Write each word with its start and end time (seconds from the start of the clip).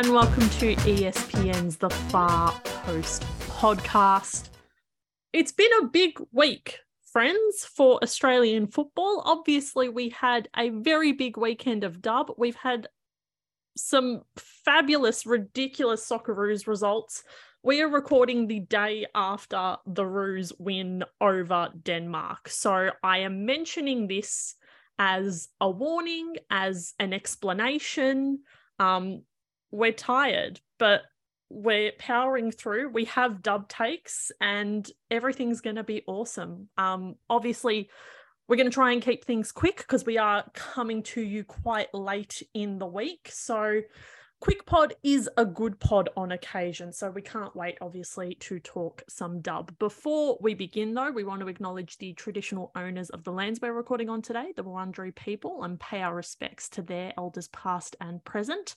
and 0.00 0.14
welcome 0.14 0.48
to 0.48 0.74
ESPN's 0.76 1.76
The 1.76 1.90
Far 1.90 2.58
Post 2.64 3.22
podcast. 3.50 4.48
It's 5.34 5.52
been 5.52 5.70
a 5.78 5.88
big 5.88 6.18
week, 6.32 6.78
friends, 7.12 7.66
for 7.66 8.02
Australian 8.02 8.66
football. 8.68 9.22
Obviously, 9.26 9.90
we 9.90 10.08
had 10.08 10.48
a 10.56 10.70
very 10.70 11.12
big 11.12 11.36
weekend 11.36 11.84
of 11.84 12.00
dub. 12.00 12.32
We've 12.38 12.56
had 12.56 12.88
some 13.76 14.22
fabulous, 14.38 15.26
ridiculous 15.26 16.08
Socceroos 16.08 16.66
results. 16.66 17.22
We 17.62 17.82
are 17.82 17.88
recording 17.90 18.46
the 18.46 18.60
day 18.60 19.04
after 19.14 19.76
the 19.84 20.06
Roos 20.06 20.50
win 20.58 21.04
over 21.20 21.68
Denmark. 21.82 22.48
So 22.48 22.88
I 23.02 23.18
am 23.18 23.44
mentioning 23.44 24.08
this 24.08 24.54
as 24.98 25.50
a 25.60 25.68
warning, 25.70 26.36
as 26.48 26.94
an 26.98 27.12
explanation. 27.12 28.44
Um, 28.78 29.24
we're 29.70 29.92
tired, 29.92 30.60
but 30.78 31.02
we're 31.48 31.92
powering 31.98 32.52
through. 32.52 32.90
We 32.90 33.06
have 33.06 33.42
dub 33.42 33.68
takes 33.68 34.30
and 34.40 34.88
everything's 35.10 35.60
going 35.60 35.76
to 35.76 35.84
be 35.84 36.02
awesome. 36.06 36.68
Um, 36.78 37.16
obviously, 37.28 37.90
we're 38.48 38.56
going 38.56 38.70
to 38.70 38.74
try 38.74 38.92
and 38.92 39.02
keep 39.02 39.24
things 39.24 39.52
quick 39.52 39.78
because 39.78 40.04
we 40.04 40.18
are 40.18 40.44
coming 40.54 41.02
to 41.04 41.20
you 41.20 41.44
quite 41.44 41.92
late 41.94 42.42
in 42.54 42.78
the 42.78 42.86
week. 42.86 43.30
So, 43.32 43.82
Quick 44.40 44.64
Pod 44.64 44.94
is 45.02 45.28
a 45.36 45.44
good 45.44 45.78
pod 45.80 46.08
on 46.16 46.32
occasion, 46.32 46.94
so 46.94 47.10
we 47.10 47.20
can't 47.20 47.54
wait, 47.54 47.76
obviously, 47.82 48.36
to 48.36 48.58
talk 48.58 49.02
some 49.06 49.42
dub. 49.42 49.78
Before 49.78 50.38
we 50.40 50.54
begin, 50.54 50.94
though, 50.94 51.10
we 51.10 51.24
want 51.24 51.42
to 51.42 51.48
acknowledge 51.48 51.98
the 51.98 52.14
traditional 52.14 52.72
owners 52.74 53.10
of 53.10 53.22
the 53.22 53.32
lands 53.32 53.60
we're 53.60 53.74
recording 53.74 54.08
on 54.08 54.22
today, 54.22 54.54
the 54.56 54.64
Wurundjeri 54.64 55.14
people, 55.14 55.62
and 55.64 55.78
pay 55.78 56.00
our 56.00 56.14
respects 56.14 56.70
to 56.70 56.80
their 56.80 57.12
elders 57.18 57.48
past 57.48 57.96
and 58.00 58.24
present. 58.24 58.76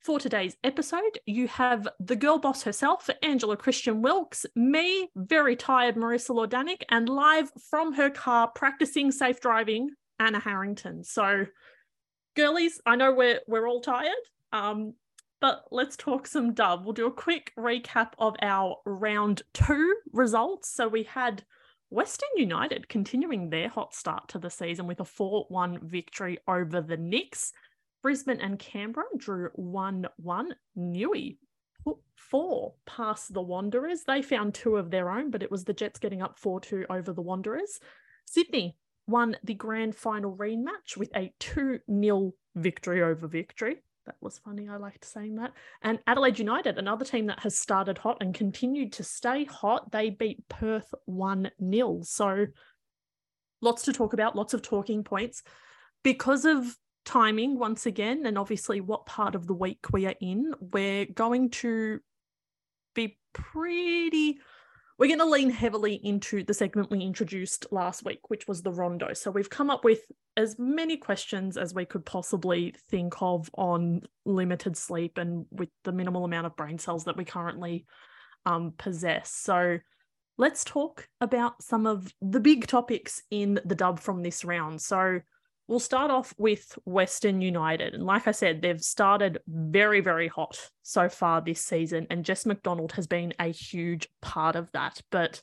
For 0.00 0.20
today's 0.20 0.56
episode, 0.62 1.18
you 1.26 1.48
have 1.48 1.88
the 1.98 2.14
girl 2.14 2.38
boss 2.38 2.62
herself, 2.62 3.10
Angela 3.22 3.56
Christian 3.56 4.02
Wilkes, 4.02 4.46
me, 4.54 5.10
very 5.16 5.56
tired 5.56 5.96
Marissa 5.96 6.30
Lordanic, 6.30 6.82
and 6.90 7.08
live 7.08 7.50
from 7.70 7.92
her 7.94 8.10
car 8.10 8.48
practicing 8.54 9.10
safe 9.10 9.40
driving, 9.40 9.90
Anna 10.20 10.38
Harrington. 10.38 11.02
So, 11.02 11.46
girlies, 12.36 12.80
I 12.86 12.94
know 12.94 13.12
we're 13.12 13.40
we're 13.48 13.68
all 13.68 13.80
tired. 13.80 14.12
Um, 14.52 14.94
but 15.40 15.64
let's 15.70 15.96
talk 15.96 16.26
some 16.26 16.54
dub. 16.54 16.84
We'll 16.84 16.94
do 16.94 17.06
a 17.06 17.12
quick 17.12 17.52
recap 17.58 18.12
of 18.18 18.36
our 18.40 18.76
round 18.86 19.42
two 19.52 19.96
results. 20.12 20.72
So 20.72 20.88
we 20.88 21.02
had 21.02 21.44
Western 21.90 22.30
United 22.36 22.88
continuing 22.88 23.50
their 23.50 23.68
hot 23.68 23.94
start 23.94 24.28
to 24.28 24.38
the 24.38 24.50
season 24.50 24.86
with 24.86 25.00
a 25.00 25.04
4 25.04 25.46
1 25.48 25.80
victory 25.82 26.38
over 26.48 26.80
the 26.80 26.96
Knicks. 26.96 27.52
Brisbane 28.06 28.40
and 28.40 28.56
Canberra 28.56 29.06
drew 29.16 29.50
1 29.54 30.06
1. 30.18 30.54
Newey 30.78 31.38
four 32.14 32.74
past 32.86 33.34
the 33.34 33.42
Wanderers. 33.42 34.04
They 34.04 34.22
found 34.22 34.54
two 34.54 34.76
of 34.76 34.92
their 34.92 35.10
own, 35.10 35.32
but 35.32 35.42
it 35.42 35.50
was 35.50 35.64
the 35.64 35.72
Jets 35.72 35.98
getting 35.98 36.22
up 36.22 36.38
4 36.38 36.60
2 36.60 36.86
over 36.88 37.12
the 37.12 37.20
Wanderers. 37.20 37.80
Sydney 38.24 38.76
won 39.08 39.36
the 39.42 39.54
grand 39.54 39.96
final 39.96 40.36
rematch 40.36 40.96
with 40.96 41.10
a 41.16 41.34
2 41.40 41.80
0 42.00 42.32
victory 42.54 43.02
over 43.02 43.26
victory. 43.26 43.82
That 44.04 44.14
was 44.20 44.38
funny. 44.38 44.68
I 44.68 44.76
liked 44.76 45.04
saying 45.04 45.34
that. 45.34 45.54
And 45.82 45.98
Adelaide 46.06 46.38
United, 46.38 46.78
another 46.78 47.04
team 47.04 47.26
that 47.26 47.40
has 47.40 47.58
started 47.58 47.98
hot 47.98 48.18
and 48.20 48.32
continued 48.32 48.92
to 48.92 49.02
stay 49.02 49.46
hot, 49.46 49.90
they 49.90 50.10
beat 50.10 50.48
Perth 50.48 50.94
1 51.06 51.50
0. 51.60 52.02
So 52.04 52.46
lots 53.60 53.82
to 53.82 53.92
talk 53.92 54.12
about, 54.12 54.36
lots 54.36 54.54
of 54.54 54.62
talking 54.62 55.02
points. 55.02 55.42
Because 56.04 56.44
of 56.44 56.76
timing, 57.06 57.58
once 57.58 57.86
again, 57.86 58.26
and 58.26 58.36
obviously 58.36 58.82
what 58.82 59.06
part 59.06 59.34
of 59.34 59.46
the 59.46 59.54
week 59.54 59.86
we 59.92 60.06
are 60.06 60.14
in, 60.20 60.52
we're 60.60 61.06
going 61.06 61.50
to 61.50 62.00
be 62.94 63.18
pretty 63.32 64.38
we're 64.98 65.08
going 65.08 65.18
to 65.18 65.26
lean 65.26 65.50
heavily 65.50 65.94
into 65.94 66.42
the 66.42 66.54
segment 66.54 66.90
we 66.90 67.00
introduced 67.00 67.66
last 67.70 68.04
week, 68.04 68.30
which 68.30 68.48
was 68.48 68.62
the 68.62 68.72
rondo. 68.72 69.12
So 69.12 69.30
we've 69.30 69.50
come 69.50 69.68
up 69.68 69.84
with 69.84 70.00
as 70.36 70.58
many 70.58 70.96
questions 70.96 71.56
as 71.58 71.74
we 71.74 71.84
could 71.84 72.06
possibly 72.06 72.74
think 72.90 73.14
of 73.20 73.50
on 73.54 74.02
limited 74.24 74.76
sleep 74.76 75.18
and 75.18 75.44
with 75.50 75.68
the 75.84 75.92
minimal 75.92 76.24
amount 76.24 76.46
of 76.46 76.56
brain 76.56 76.78
cells 76.78 77.04
that 77.04 77.16
we 77.16 77.24
currently 77.24 77.84
um, 78.46 78.72
possess. 78.78 79.30
So 79.30 79.78
let's 80.38 80.64
talk 80.64 81.08
about 81.20 81.62
some 81.62 81.86
of 81.86 82.10
the 82.22 82.40
big 82.40 82.66
topics 82.66 83.22
in 83.30 83.60
the 83.66 83.74
dub 83.74 84.00
from 84.00 84.22
this 84.22 84.46
round. 84.46 84.80
So 84.80 85.20
We'll 85.68 85.80
start 85.80 86.12
off 86.12 86.32
with 86.38 86.78
Western 86.84 87.40
United. 87.40 87.94
And 87.94 88.04
like 88.04 88.28
I 88.28 88.30
said, 88.30 88.62
they've 88.62 88.80
started 88.80 89.38
very, 89.48 90.00
very 90.00 90.28
hot 90.28 90.58
so 90.82 91.08
far 91.08 91.40
this 91.40 91.60
season. 91.60 92.06
And 92.08 92.24
Jess 92.24 92.46
McDonald 92.46 92.92
has 92.92 93.08
been 93.08 93.34
a 93.40 93.46
huge 93.48 94.08
part 94.22 94.54
of 94.54 94.70
that. 94.72 95.00
But 95.10 95.42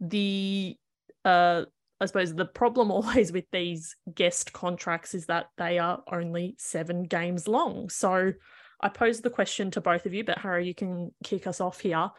the, 0.00 0.76
uh, 1.24 1.64
I 2.00 2.06
suppose 2.06 2.34
the 2.34 2.46
problem 2.46 2.90
always 2.90 3.30
with 3.30 3.44
these 3.52 3.94
guest 4.14 4.54
contracts 4.54 5.14
is 5.14 5.26
that 5.26 5.46
they 5.58 5.78
are 5.78 6.02
only 6.10 6.54
seven 6.58 7.02
games 7.02 7.46
long. 7.46 7.90
So 7.90 8.32
I 8.80 8.88
pose 8.88 9.20
the 9.20 9.30
question 9.30 9.70
to 9.72 9.80
both 9.80 10.06
of 10.06 10.14
you, 10.14 10.24
but 10.24 10.38
Harry, 10.38 10.66
you 10.66 10.74
can 10.74 11.12
kick 11.24 11.46
us 11.46 11.60
off 11.60 11.80
here. 11.80 12.10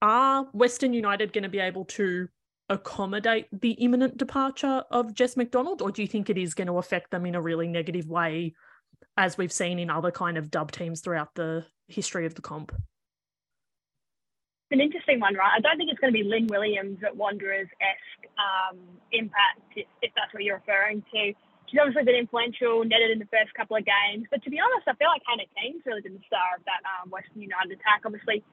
Are 0.00 0.44
Western 0.52 0.92
United 0.92 1.32
going 1.32 1.42
to 1.42 1.48
be 1.48 1.58
able 1.58 1.84
to 1.86 2.28
accommodate 2.68 3.46
the 3.52 3.72
imminent 3.72 4.16
departure 4.16 4.84
of 4.90 5.14
Jess 5.14 5.36
McDonald, 5.36 5.82
or 5.82 5.90
do 5.90 6.02
you 6.02 6.08
think 6.08 6.28
it 6.28 6.38
is 6.38 6.54
going 6.54 6.68
to 6.68 6.78
affect 6.78 7.10
them 7.10 7.26
in 7.26 7.34
a 7.34 7.40
really 7.40 7.68
negative 7.68 8.08
way, 8.08 8.54
as 9.16 9.38
we've 9.38 9.52
seen 9.52 9.78
in 9.78 9.90
other 9.90 10.10
kind 10.10 10.36
of 10.36 10.50
dub 10.50 10.70
teams 10.72 11.00
throughout 11.00 11.34
the 11.34 11.64
history 11.88 12.26
of 12.26 12.34
the 12.34 12.42
comp? 12.42 12.72
It's 14.70 14.76
an 14.76 14.84
interesting 14.84 15.18
one, 15.18 15.34
right? 15.34 15.52
I 15.56 15.60
don't 15.60 15.78
think 15.78 15.90
it's 15.90 15.98
going 15.98 16.12
to 16.12 16.18
be 16.18 16.28
Lynn 16.28 16.46
Williams 16.46 16.98
at 17.00 17.16
Wanderers 17.16 17.68
esque 17.80 18.28
um, 18.36 18.76
impact, 19.12 19.64
if, 19.74 20.12
that's 20.14 20.32
what 20.34 20.44
you're 20.44 20.60
referring 20.60 21.00
to. 21.14 21.32
She's 21.68 21.80
obviously 21.80 22.04
been 22.04 22.20
influential, 22.20 22.84
netted 22.84 23.10
in 23.10 23.18
the 23.18 23.28
first 23.32 23.52
couple 23.56 23.76
of 23.76 23.84
games. 23.84 24.28
But 24.30 24.44
to 24.44 24.50
be 24.50 24.60
honest, 24.60 24.84
I 24.88 24.92
feel 25.00 25.08
like 25.08 25.24
Hannah 25.24 25.48
Keane's 25.56 25.80
really 25.88 26.00
been 26.00 26.20
the 26.20 26.24
star 26.28 26.56
of 26.56 26.64
that 26.68 26.84
um, 26.84 27.08
Western 27.08 27.40
United 27.40 27.80
attack. 27.80 28.04
Obviously, 28.04 28.44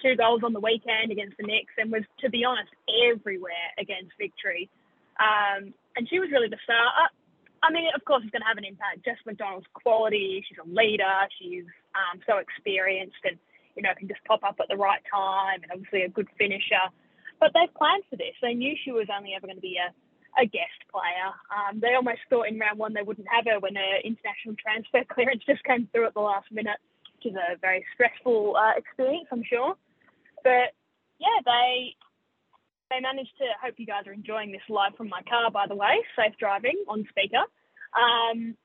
two 0.00 0.16
goals 0.16 0.42
on 0.44 0.52
the 0.52 0.60
weekend 0.60 1.10
against 1.10 1.36
the 1.36 1.46
Knicks 1.46 1.74
and 1.78 1.90
was, 1.90 2.02
to 2.20 2.30
be 2.30 2.44
honest, 2.44 2.70
everywhere 2.88 3.74
against 3.78 4.12
victory. 4.18 4.70
Um, 5.18 5.74
and 5.96 6.08
she 6.08 6.18
was 6.18 6.30
really 6.30 6.48
the 6.48 6.62
star. 6.62 6.78
Uh, 6.78 7.10
I 7.62 7.72
mean, 7.74 7.90
of 7.94 8.04
course, 8.04 8.22
it's 8.22 8.30
going 8.30 8.42
to 8.42 8.50
have 8.50 8.58
an 8.58 8.64
impact. 8.64 9.04
Jess 9.04 9.18
McDonald's 9.26 9.66
quality, 9.74 10.44
she's 10.46 10.58
a 10.62 10.68
leader, 10.68 11.26
she's 11.38 11.66
um, 11.94 12.22
so 12.22 12.38
experienced 12.38 13.18
and, 13.24 13.36
you 13.74 13.82
know, 13.82 13.90
can 13.98 14.06
just 14.06 14.22
pop 14.24 14.46
up 14.46 14.56
at 14.62 14.70
the 14.70 14.78
right 14.78 15.02
time 15.10 15.62
and 15.62 15.72
obviously 15.74 16.02
a 16.02 16.08
good 16.08 16.28
finisher. 16.38 16.86
But 17.40 17.50
they've 17.54 17.72
planned 17.74 18.06
for 18.10 18.16
this. 18.16 18.34
They 18.42 18.54
knew 18.54 18.74
she 18.78 18.92
was 18.94 19.06
only 19.10 19.34
ever 19.34 19.46
going 19.46 19.58
to 19.58 19.62
be 19.62 19.78
a, 19.78 19.90
a 20.38 20.46
guest 20.46 20.78
player. 20.90 21.30
Um, 21.50 21.82
they 21.82 21.94
almost 21.94 22.22
thought 22.30 22.46
in 22.46 22.58
round 22.58 22.78
one 22.78 22.94
they 22.94 23.02
wouldn't 23.02 23.26
have 23.30 23.46
her 23.46 23.58
when 23.58 23.74
her 23.74 23.94
international 24.06 24.54
transfer 24.54 25.02
clearance 25.10 25.42
just 25.46 25.62
came 25.66 25.90
through 25.90 26.06
at 26.06 26.14
the 26.14 26.22
last 26.22 26.50
minute, 26.50 26.78
which 27.18 27.34
is 27.34 27.38
a 27.38 27.58
very 27.58 27.82
stressful 27.94 28.54
uh, 28.54 28.78
experience, 28.78 29.26
I'm 29.30 29.42
sure. 29.42 29.74
But 30.44 30.74
yeah, 31.18 31.38
they 31.44 31.94
they 32.90 33.00
managed 33.00 33.36
to. 33.38 33.44
Hope 33.62 33.74
you 33.76 33.86
guys 33.86 34.06
are 34.06 34.12
enjoying 34.12 34.52
this 34.52 34.64
live 34.68 34.96
from 34.96 35.08
my 35.08 35.22
car, 35.28 35.50
by 35.50 35.66
the 35.66 35.76
way. 35.76 36.00
Safe 36.16 36.34
driving 36.38 36.84
on 36.88 37.06
speaker. 37.10 37.44
Um, 37.94 38.56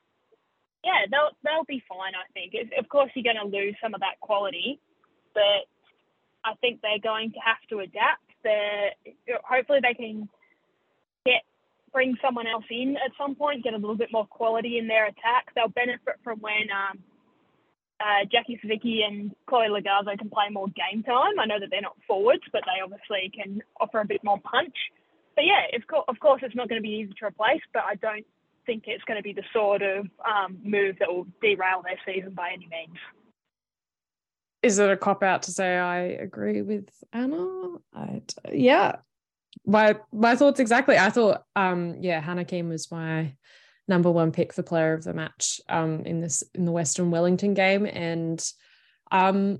yeah, 0.83 1.07
they'll 1.09 1.31
they'll 1.43 1.67
be 1.67 1.83
fine. 1.87 2.13
I 2.15 2.27
think. 2.33 2.53
of 2.77 2.87
course, 2.89 3.11
you're 3.15 3.23
going 3.23 3.41
to 3.41 3.57
lose 3.57 3.75
some 3.81 3.93
of 3.93 4.01
that 4.01 4.19
quality, 4.19 4.79
but 5.33 5.67
I 6.43 6.55
think 6.61 6.81
they're 6.81 7.03
going 7.03 7.31
to 7.31 7.39
have 7.39 7.61
to 7.69 7.79
adapt. 7.79 8.23
They're, 8.43 8.91
hopefully, 9.43 9.79
they 9.81 9.93
can 9.93 10.27
get 11.25 11.43
bring 11.93 12.17
someone 12.21 12.47
else 12.47 12.65
in 12.69 12.97
at 12.97 13.11
some 13.17 13.35
point, 13.35 13.63
get 13.63 13.73
a 13.73 13.77
little 13.77 13.95
bit 13.95 14.09
more 14.11 14.25
quality 14.25 14.77
in 14.77 14.87
their 14.87 15.05
attack. 15.05 15.53
They'll 15.55 15.69
benefit 15.69 16.19
from 16.23 16.39
when 16.39 16.67
um, 16.73 16.99
uh, 18.03 18.25
Jackie 18.31 18.59
Sawicki 18.63 19.05
and 19.05 19.31
Chloe 19.47 19.67
Logarzo 19.67 20.17
can 20.17 20.29
play 20.29 20.49
more 20.51 20.67
game 20.67 21.03
time. 21.03 21.39
I 21.39 21.45
know 21.45 21.59
that 21.59 21.69
they're 21.71 21.81
not 21.81 21.95
forwards, 22.07 22.43
but 22.51 22.63
they 22.65 22.81
obviously 22.83 23.31
can 23.33 23.61
offer 23.79 24.01
a 24.01 24.05
bit 24.05 24.23
more 24.23 24.39
punch. 24.39 24.75
But 25.35 25.45
yeah, 25.45 25.75
of 25.75 25.87
course, 25.87 26.05
of 26.07 26.19
course 26.19 26.41
it's 26.43 26.55
not 26.55 26.69
going 26.69 26.81
to 26.81 26.83
be 26.83 26.95
easy 26.95 27.13
to 27.19 27.25
replace, 27.25 27.61
but 27.73 27.83
I 27.87 27.95
don't 27.95 28.25
think 28.65 28.83
it's 28.87 29.03
going 29.05 29.17
to 29.17 29.23
be 29.23 29.33
the 29.33 29.43
sort 29.53 29.81
of 29.81 30.07
um, 30.25 30.57
move 30.63 30.97
that 30.99 31.07
will 31.11 31.27
derail 31.41 31.81
their 31.83 31.99
season 32.05 32.33
by 32.33 32.49
any 32.53 32.67
means. 32.67 32.97
Is 34.61 34.79
it 34.79 34.89
a 34.89 34.97
cop 34.97 35.23
out 35.23 35.43
to 35.43 35.51
say 35.51 35.77
I 35.77 35.99
agree 35.99 36.61
with 36.61 36.89
Anna? 37.11 37.77
Yeah, 38.51 38.97
my 39.65 39.97
my 40.11 40.35
thoughts 40.35 40.59
exactly. 40.59 40.97
I 40.97 41.09
thought, 41.09 41.43
um, 41.55 41.97
yeah, 41.99 42.21
Hannah 42.21 42.45
Keane 42.45 42.69
was 42.69 42.91
my 42.91 43.35
number 43.87 44.11
one 44.11 44.31
pick 44.31 44.53
for 44.53 44.63
player 44.63 44.93
of 44.93 45.03
the 45.03 45.13
match 45.13 45.59
um, 45.69 46.01
in 46.05 46.21
this 46.21 46.43
in 46.53 46.65
the 46.65 46.71
Western 46.71 47.11
Wellington 47.11 47.53
game. 47.53 47.85
And 47.85 48.43
um, 49.11 49.59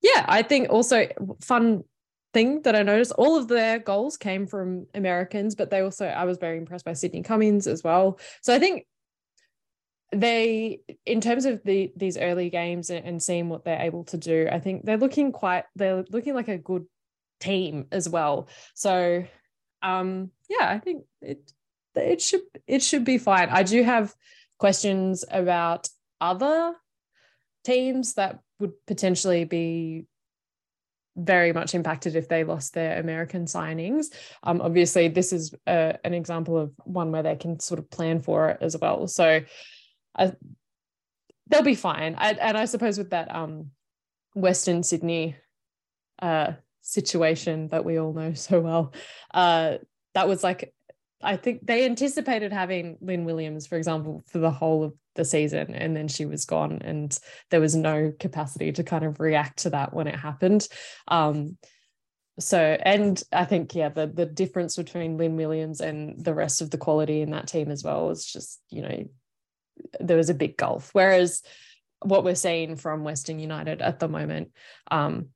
yeah, 0.00 0.24
I 0.28 0.42
think 0.42 0.70
also 0.70 1.06
fun 1.40 1.84
thing 2.32 2.62
that 2.62 2.74
I 2.74 2.82
noticed, 2.82 3.12
all 3.12 3.36
of 3.36 3.48
their 3.48 3.78
goals 3.78 4.16
came 4.16 4.46
from 4.46 4.86
Americans, 4.94 5.54
but 5.54 5.70
they 5.70 5.80
also 5.80 6.06
I 6.06 6.24
was 6.24 6.38
very 6.38 6.58
impressed 6.58 6.84
by 6.84 6.94
Sydney 6.94 7.22
Cummings 7.22 7.66
as 7.66 7.82
well. 7.82 8.18
So 8.42 8.54
I 8.54 8.58
think 8.58 8.86
they 10.14 10.80
in 11.06 11.20
terms 11.20 11.46
of 11.46 11.62
the 11.64 11.92
these 11.96 12.18
early 12.18 12.50
games 12.50 12.90
and, 12.90 13.04
and 13.04 13.22
seeing 13.22 13.48
what 13.48 13.64
they're 13.64 13.80
able 13.80 14.04
to 14.04 14.18
do, 14.18 14.48
I 14.50 14.60
think 14.60 14.84
they're 14.84 14.98
looking 14.98 15.32
quite 15.32 15.64
they're 15.74 16.04
looking 16.10 16.34
like 16.34 16.48
a 16.48 16.58
good 16.58 16.86
team 17.40 17.86
as 17.90 18.08
well. 18.08 18.48
So 18.74 19.24
um 19.82 20.30
yeah, 20.48 20.68
I 20.68 20.78
think 20.78 21.04
it 21.22 21.52
it 21.94 22.20
should 22.20 22.42
it 22.66 22.82
should 22.82 23.04
be 23.04 23.18
fine. 23.18 23.48
I 23.50 23.62
do 23.62 23.82
have 23.82 24.14
questions 24.58 25.24
about 25.30 25.88
other 26.20 26.74
teams 27.64 28.14
that 28.14 28.40
would 28.58 28.72
potentially 28.86 29.44
be 29.44 30.06
very 31.16 31.52
much 31.52 31.74
impacted 31.74 32.16
if 32.16 32.28
they 32.28 32.44
lost 32.44 32.74
their 32.74 32.98
American 32.98 33.44
signings. 33.44 34.06
Um, 34.42 34.60
obviously, 34.60 35.08
this 35.08 35.32
is 35.32 35.54
a, 35.66 35.98
an 36.04 36.14
example 36.14 36.56
of 36.56 36.72
one 36.84 37.12
where 37.12 37.22
they 37.22 37.36
can 37.36 37.60
sort 37.60 37.78
of 37.78 37.90
plan 37.90 38.20
for 38.20 38.50
it 38.50 38.58
as 38.60 38.76
well. 38.78 39.06
So 39.06 39.42
I, 40.16 40.32
they'll 41.48 41.62
be 41.62 41.74
fine. 41.74 42.14
I, 42.16 42.32
and 42.32 42.56
I 42.56 42.64
suppose 42.64 42.96
with 42.96 43.10
that 43.10 43.34
um, 43.34 43.70
Western 44.34 44.82
Sydney 44.82 45.36
uh, 46.20 46.52
situation 46.80 47.68
that 47.68 47.84
we 47.84 47.98
all 47.98 48.12
know 48.12 48.32
so 48.32 48.60
well, 48.60 48.94
uh, 49.34 49.78
that 50.14 50.28
was 50.28 50.42
like 50.42 50.72
I 51.22 51.36
think 51.36 51.66
they 51.66 51.84
anticipated 51.84 52.52
having 52.52 52.98
Lynn 53.00 53.24
Williams, 53.24 53.66
for 53.66 53.76
example, 53.76 54.22
for 54.26 54.38
the 54.38 54.50
whole 54.50 54.84
of 54.84 54.94
the 55.14 55.24
season, 55.24 55.74
and 55.74 55.96
then 55.96 56.08
she 56.08 56.24
was 56.24 56.44
gone, 56.44 56.80
and 56.82 57.16
there 57.50 57.60
was 57.60 57.76
no 57.76 58.12
capacity 58.18 58.72
to 58.72 58.82
kind 58.82 59.04
of 59.04 59.20
react 59.20 59.60
to 59.60 59.70
that 59.70 59.92
when 59.94 60.06
it 60.06 60.16
happened. 60.16 60.66
Um, 61.08 61.58
so, 62.38 62.58
and 62.58 63.22
I 63.30 63.44
think, 63.44 63.74
yeah, 63.74 63.90
the 63.90 64.06
the 64.06 64.26
difference 64.26 64.76
between 64.76 65.18
Lynn 65.18 65.36
Williams 65.36 65.80
and 65.80 66.22
the 66.24 66.34
rest 66.34 66.62
of 66.62 66.70
the 66.70 66.78
quality 66.78 67.20
in 67.20 67.30
that 67.32 67.46
team 67.46 67.70
as 67.70 67.84
well 67.84 68.10
is 68.10 68.24
just, 68.24 68.60
you 68.70 68.82
know, 68.82 69.04
there 70.00 70.16
was 70.16 70.30
a 70.30 70.34
big 70.34 70.56
gulf. 70.56 70.90
Whereas 70.92 71.42
what 72.00 72.24
we're 72.24 72.34
seeing 72.34 72.76
from 72.76 73.04
Western 73.04 73.38
United 73.38 73.82
at 73.82 74.00
the 74.00 74.08
moment, 74.08 74.52
um, 74.90 75.28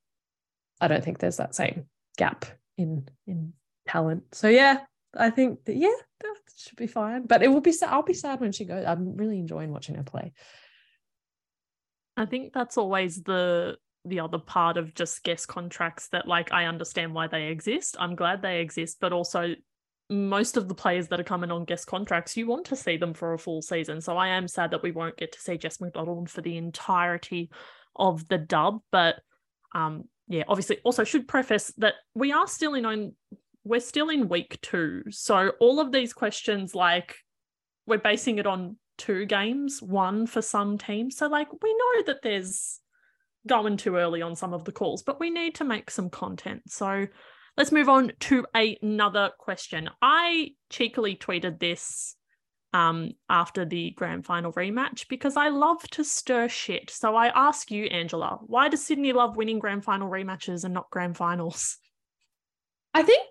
I 0.81 0.88
don't 0.88 1.05
think 1.05 1.19
there's 1.19 1.37
that 1.37 1.55
same 1.55 1.85
gap 2.17 2.47
in 2.77 3.09
in 3.27 3.53
talent. 3.87 4.35
So 4.35 4.49
yeah, 4.49 4.81
I 5.14 5.31
think 5.31 5.64
that 5.64 5.76
yeah, 5.76 5.88
that 6.20 6.37
should 6.56 6.76
be 6.76 6.87
fine. 6.87 7.26
But 7.26 7.43
it 7.43 7.49
will 7.49 7.61
be. 7.61 7.75
I'll 7.87 8.03
be 8.03 8.14
sad 8.14 8.41
when 8.41 8.53
she 8.53 8.64
goes. 8.64 8.85
I'm 8.87 9.17
really 9.17 9.38
enjoying 9.38 9.73
watching 9.73 9.94
her 9.94 10.03
play. 10.03 10.32
I 12.17 12.26
think 12.26 12.53
that's 12.53 12.79
always 12.79 13.23
the 13.23 13.76
the 14.05 14.20
other 14.20 14.38
part 14.38 14.76
of 14.76 14.94
just 14.94 15.23
guest 15.25 15.49
contracts 15.49 16.08
that 16.08 16.29
like 16.29 16.53
I 16.53 16.67
understand 16.67 17.12
why 17.14 17.26
they 17.26 17.49
exist. 17.49 17.97
I'm 17.99 18.14
glad 18.14 18.41
they 18.41 18.61
exist, 18.61 18.99
but 19.00 19.12
also 19.12 19.55
most 20.08 20.56
of 20.56 20.69
the 20.69 20.75
players 20.75 21.09
that 21.09 21.19
are 21.19 21.25
coming 21.25 21.50
on 21.50 21.64
guest 21.64 21.87
contracts, 21.87 22.37
you 22.37 22.47
want 22.47 22.67
to 22.67 22.76
see 22.76 22.97
them 22.97 23.12
for 23.12 23.32
a 23.32 23.38
full 23.38 23.61
season. 23.61 24.00
So 24.00 24.17
I 24.17 24.29
am 24.29 24.47
sad 24.47 24.70
that 24.70 24.82
we 24.82 24.93
won't 24.93 25.17
get 25.17 25.32
to 25.32 25.41
see 25.41 25.59
Jess 25.59 25.81
McDonald 25.81 26.31
for 26.31 26.43
the 26.43 26.56
entirety 26.56 27.50
of 27.97 28.26
the 28.29 28.38
dub. 28.38 28.81
But 28.93 29.17
um, 29.75 30.05
yeah, 30.29 30.44
obviously 30.47 30.79
also 30.85 31.02
should 31.02 31.26
preface 31.26 31.73
that 31.79 31.94
we 32.14 32.32
are 32.32 32.47
still 32.47 32.75
in 32.75 32.87
on 32.87 33.14
we're 33.67 33.81
still 33.81 34.09
in 34.09 34.29
week 34.29 34.59
two. 34.63 35.03
So 35.11 35.53
all 35.61 35.81
of 35.81 35.91
these 35.91 36.13
questions, 36.13 36.75
like 36.75 37.17
we're 37.87 37.99
basing 37.99 38.39
it 38.39 38.47
on 38.47 38.77
two 38.97 39.27
games, 39.27 39.83
one 39.83 40.27
for 40.27 40.41
some 40.41 40.79
teams. 40.79 41.17
So 41.17 41.27
like 41.27 41.49
we 41.63 41.73
know 41.73 42.03
that 42.07 42.23
there's 42.23 42.81
going 43.47 43.77
too 43.77 43.97
early 43.97 44.23
on 44.23 44.37
some 44.37 44.55
of 44.55 44.65
the 44.65 44.73
calls, 44.73 45.03
but 45.03 45.19
we 45.19 45.31
need 45.31 45.57
to 45.57 45.65
make 45.65 45.91
some 45.91 46.11
content. 46.11 46.63
So 46.69 47.07
let's 47.57 47.73
move 47.73 47.89
on 47.89 48.13
to 48.21 48.47
another 48.55 49.31
question. 49.37 49.91
I 50.01 50.51
cheekily 50.71 51.17
tweeted 51.17 51.59
this 51.59 52.15
um, 52.73 53.12
after 53.29 53.65
the 53.65 53.91
grand 53.93 54.27
final 54.27 54.53
rematch 54.53 55.09
because 55.09 55.37
I 55.37 55.49
love 55.49 55.83
to 55.91 56.05
stir 56.05 56.49
shit. 56.49 56.91
So 56.91 57.17
I 57.17 57.29
ask 57.29 57.71
you, 57.71 57.87
Angela, 57.87 58.39
why 58.47 58.69
does 58.69 58.85
Sydney 58.85 59.12
love 59.12 59.37
winning 59.37 59.59
grand 59.59 59.83
final 59.85 60.09
rematches 60.09 60.65
and 60.65 60.73
not 60.75 60.91
grand 60.91 61.17
finals? 61.17 61.79
I 62.95 63.03
think 63.03 63.23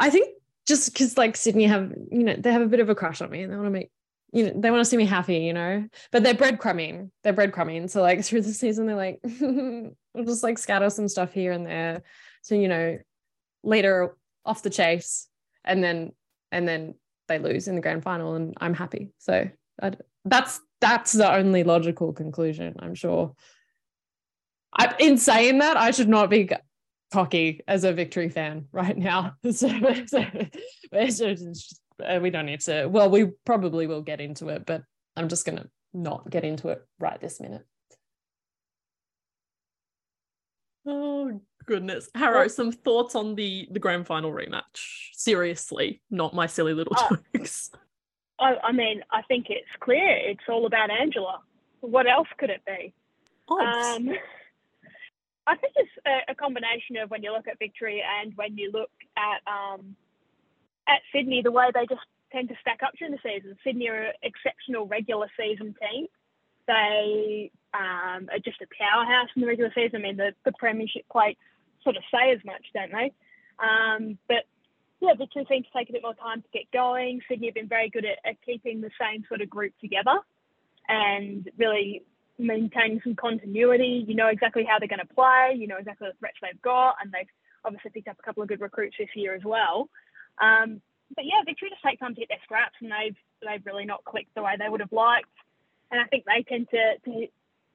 I 0.00 0.10
think 0.10 0.28
just 0.66 0.92
because 0.92 1.18
like 1.18 1.36
Sydney 1.36 1.64
have, 1.64 1.92
you 2.10 2.24
know, 2.24 2.34
they 2.36 2.52
have 2.52 2.62
a 2.62 2.66
bit 2.66 2.80
of 2.80 2.88
a 2.88 2.94
crush 2.94 3.20
on 3.20 3.30
me 3.30 3.42
and 3.42 3.52
they 3.52 3.56
want 3.56 3.66
to 3.66 3.70
make, 3.70 3.90
you 4.32 4.44
know, 4.44 4.52
they 4.54 4.70
want 4.70 4.80
to 4.80 4.84
see 4.84 4.96
me 4.96 5.04
happy, 5.04 5.38
you 5.38 5.52
know, 5.52 5.86
but 6.10 6.22
they're 6.22 6.34
breadcrumbing. 6.34 7.10
They're 7.22 7.34
breadcrumbing. 7.34 7.90
So 7.90 8.00
like 8.00 8.24
through 8.24 8.42
the 8.42 8.52
season, 8.52 8.86
they're 8.86 8.96
like, 8.96 9.20
we'll 9.22 10.24
just 10.24 10.42
like 10.42 10.58
scatter 10.58 10.88
some 10.90 11.08
stuff 11.08 11.32
here 11.32 11.52
and 11.52 11.66
there. 11.66 12.02
So, 12.42 12.54
you 12.54 12.68
know, 12.68 12.98
later 13.62 14.16
off 14.44 14.62
the 14.62 14.70
chase 14.70 15.28
and 15.64 15.84
then, 15.84 16.12
and 16.50 16.66
then 16.66 16.94
they 17.28 17.38
lose 17.38 17.68
in 17.68 17.74
the 17.74 17.82
grand 17.82 18.02
final 18.02 18.34
and 18.34 18.54
I'm 18.60 18.74
happy. 18.74 19.10
So 19.18 19.50
I, 19.82 19.92
that's, 20.24 20.60
that's 20.80 21.12
the 21.12 21.30
only 21.30 21.62
logical 21.62 22.12
conclusion, 22.14 22.76
I'm 22.78 22.94
sure. 22.94 23.34
I, 24.72 24.94
in 24.98 25.18
saying 25.18 25.58
that, 25.58 25.76
I 25.76 25.90
should 25.90 26.08
not 26.08 26.30
be 26.30 26.48
cocky 27.12 27.60
as 27.66 27.84
a 27.84 27.92
victory 27.92 28.28
fan 28.28 28.66
right 28.72 28.96
now. 28.96 29.34
so, 29.50 29.68
so, 30.06 30.24
just, 31.34 31.80
uh, 32.04 32.18
we 32.20 32.30
don't 32.30 32.46
need 32.46 32.60
to. 32.60 32.86
Well, 32.86 33.10
we 33.10 33.26
probably 33.44 33.86
will 33.86 34.02
get 34.02 34.20
into 34.20 34.48
it, 34.48 34.66
but 34.66 34.82
I'm 35.16 35.28
just 35.28 35.44
going 35.44 35.58
to 35.58 35.68
not 35.92 36.30
get 36.30 36.44
into 36.44 36.68
it 36.68 36.86
right 36.98 37.20
this 37.20 37.40
minute. 37.40 37.66
Oh 40.86 41.40
goodness, 41.66 42.08
Harrow, 42.14 42.48
some 42.48 42.72
thoughts 42.72 43.14
on 43.14 43.34
the 43.34 43.68
the 43.70 43.78
grand 43.78 44.06
final 44.06 44.32
rematch? 44.32 45.10
Seriously, 45.12 46.00
not 46.10 46.34
my 46.34 46.46
silly 46.46 46.72
little 46.72 46.96
uh, 46.96 47.16
jokes. 47.36 47.70
I, 48.38 48.56
I 48.64 48.72
mean, 48.72 49.02
I 49.12 49.22
think 49.22 49.46
it's 49.50 49.68
clear. 49.80 50.16
It's 50.16 50.40
all 50.48 50.64
about 50.66 50.90
Angela. 50.90 51.40
What 51.80 52.08
else 52.08 52.28
could 52.38 52.50
it 52.50 52.62
be? 52.66 52.94
Um, 53.50 54.10
I 55.46 55.56
think 55.56 55.72
it's 55.76 55.90
a, 56.06 56.32
a, 56.32 56.34
combination 56.34 56.96
of 57.02 57.10
when 57.10 57.22
you 57.22 57.32
look 57.32 57.48
at 57.48 57.58
victory 57.58 58.02
and 58.20 58.36
when 58.36 58.56
you 58.56 58.70
look 58.72 58.90
at 59.16 59.40
um, 59.50 59.96
at 60.86 61.00
Sydney, 61.12 61.42
the 61.42 61.50
way 61.50 61.70
they 61.74 61.86
just 61.88 62.02
tend 62.32 62.48
to 62.48 62.54
stack 62.60 62.80
up 62.84 62.92
during 62.98 63.12
the 63.12 63.18
season. 63.22 63.56
Sydney 63.64 63.88
are 63.88 64.02
an 64.02 64.12
exceptional 64.22 64.86
regular 64.86 65.28
season 65.38 65.74
team. 65.80 66.06
They 66.66 67.50
um, 67.74 68.28
are 68.30 68.42
just 68.44 68.60
a 68.62 68.66
powerhouse 68.78 69.28
in 69.34 69.42
the 69.42 69.48
regular 69.48 69.72
season. 69.74 70.00
I 70.00 70.02
mean, 70.02 70.16
the, 70.16 70.32
the 70.44 70.52
premiership 70.58 71.02
plates 71.10 71.40
sort 71.82 71.96
of 71.96 72.02
say 72.12 72.32
as 72.32 72.44
much, 72.44 72.64
don't 72.74 72.92
they? 72.92 73.12
Um, 73.58 74.18
but 74.28 74.44
yeah, 75.00 75.14
victory 75.16 75.46
seem 75.48 75.62
to 75.64 75.68
take 75.76 75.88
a 75.88 75.92
bit 75.92 76.02
more 76.02 76.14
time 76.14 76.42
to 76.42 76.48
get 76.52 76.70
going. 76.72 77.20
Sydney 77.28 77.48
have 77.48 77.54
been 77.54 77.68
very 77.68 77.88
good 77.88 78.04
at, 78.04 78.18
at 78.28 78.36
keeping 78.44 78.80
the 78.80 78.90
same 79.00 79.24
sort 79.28 79.40
of 79.40 79.50
group 79.50 79.72
together 79.80 80.18
and 80.88 81.48
really 81.56 82.02
maintaining 82.40 83.00
some 83.02 83.14
continuity. 83.14 84.04
You 84.06 84.14
know 84.14 84.28
exactly 84.28 84.64
how 84.64 84.78
they're 84.78 84.88
going 84.88 85.06
to 85.06 85.14
play. 85.14 85.54
You 85.56 85.66
know 85.66 85.76
exactly 85.76 86.08
the 86.08 86.18
threats 86.18 86.36
they've 86.42 86.62
got, 86.62 86.96
and 87.02 87.12
they've 87.12 87.28
obviously 87.64 87.90
picked 87.90 88.08
up 88.08 88.18
a 88.18 88.22
couple 88.22 88.42
of 88.42 88.48
good 88.48 88.60
recruits 88.60 88.96
this 88.98 89.08
year 89.14 89.34
as 89.34 89.44
well. 89.44 89.88
Um, 90.40 90.80
but 91.14 91.24
yeah, 91.24 91.42
Victory 91.44 91.70
just 91.70 91.82
take 91.82 91.98
time 91.98 92.14
to 92.14 92.20
get 92.20 92.28
their 92.28 92.38
scraps, 92.44 92.76
and 92.80 92.90
they've 92.90 93.16
they've 93.42 93.64
really 93.66 93.84
not 93.84 94.04
clicked 94.04 94.34
the 94.34 94.42
way 94.42 94.54
they 94.58 94.68
would 94.68 94.80
have 94.80 94.92
liked. 94.92 95.28
And 95.90 96.00
I 96.00 96.04
think 96.04 96.24
they 96.24 96.42
tend 96.42 96.68
to 96.70 96.98
to, 97.04 97.26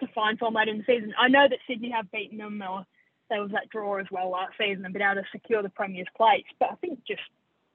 to 0.01 0.13
find 0.13 0.39
form 0.39 0.53
later 0.53 0.72
in 0.72 0.79
the 0.79 0.86
season. 0.86 1.13
I 1.19 1.27
know 1.27 1.48
that 1.48 1.60
Sydney 1.67 1.91
have 1.91 2.12
beaten 2.12 2.38
them, 2.38 2.62
or 2.62 2.86
there 3.29 3.41
was 3.41 3.51
that 3.51 3.69
draw 3.69 3.98
as 3.98 4.07
well 4.12 4.29
last 4.29 4.53
season, 4.57 4.86
and 4.86 4.93
been 4.93 5.01
able 5.01 5.22
to 5.22 5.27
secure 5.31 5.62
the 5.62 5.69
Premier's 5.69 6.07
place. 6.15 6.45
But 6.60 6.72
I 6.72 6.75
think 6.75 7.00
just 7.05 7.22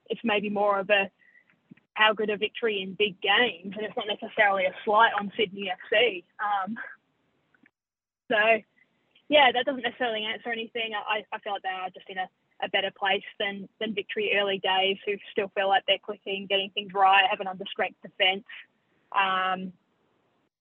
it's 0.09 0.21
maybe 0.23 0.49
more 0.49 0.79
of 0.79 0.89
a 0.89 1.09
how 1.93 2.13
good 2.13 2.29
a 2.29 2.37
victory 2.37 2.81
in 2.81 2.93
big 2.93 3.19
games, 3.21 3.73
and 3.75 3.85
it's 3.85 3.95
not 3.97 4.07
necessarily 4.07 4.65
a 4.65 4.73
slight 4.85 5.11
on 5.19 5.31
Sydney 5.37 5.71
FC. 5.91 6.23
Um, 6.39 6.75
so, 8.29 8.37
yeah, 9.27 9.51
that 9.53 9.65
doesn't 9.65 9.83
necessarily 9.83 10.23
answer 10.25 10.51
anything. 10.51 10.91
I, 10.95 11.23
I 11.33 11.39
feel 11.39 11.53
like 11.53 11.63
they 11.63 11.69
are 11.69 11.89
just 11.89 12.09
in 12.09 12.17
a, 12.17 12.27
a 12.63 12.69
better 12.69 12.91
place 12.97 13.23
than 13.39 13.67
than 13.79 13.93
victory 13.93 14.31
early 14.39 14.59
days, 14.59 14.97
who 15.05 15.13
still 15.31 15.51
feel 15.55 15.67
like 15.67 15.83
they're 15.87 16.03
clicking, 16.03 16.47
getting 16.47 16.69
things 16.73 16.93
right, 16.93 17.27
have 17.29 17.39
an 17.39 17.47
under 17.47 17.65
defence, 18.01 18.45
um, 19.11 19.73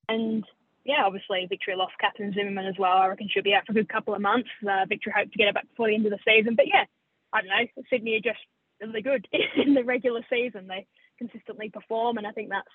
and 0.08 0.44
yeah, 0.84 1.04
obviously 1.04 1.46
Victory 1.48 1.76
lost 1.76 1.92
Catherine 2.00 2.32
Zimmerman 2.32 2.66
as 2.66 2.74
well. 2.78 2.96
I 2.96 3.08
reckon 3.08 3.28
she'll 3.30 3.42
be 3.42 3.54
out 3.54 3.66
for 3.66 3.72
a 3.72 3.74
good 3.74 3.88
couple 3.88 4.14
of 4.14 4.20
months. 4.20 4.48
Uh, 4.66 4.86
Victory 4.88 5.12
hope 5.14 5.30
to 5.30 5.38
get 5.38 5.46
her 5.46 5.52
back 5.52 5.68
before 5.68 5.88
the 5.88 5.94
end 5.94 6.06
of 6.06 6.12
the 6.12 6.18
season. 6.26 6.54
But 6.56 6.66
yeah, 6.68 6.84
I 7.32 7.40
don't 7.42 7.48
know. 7.48 7.82
Sydney 7.90 8.16
are 8.16 8.32
just 8.32 8.40
really 8.80 9.02
good 9.02 9.28
in 9.56 9.74
the 9.74 9.84
regular 9.84 10.22
season. 10.30 10.66
They 10.66 10.86
consistently 11.20 11.68
perform, 11.68 12.18
and 12.18 12.26
I 12.26 12.32
think 12.32 12.48
that's 12.48 12.68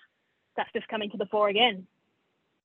that's 0.56 0.72
just 0.74 0.88
coming 0.88 1.10
to 1.10 1.18
the 1.18 1.26
fore 1.26 1.50
again. 1.50 1.88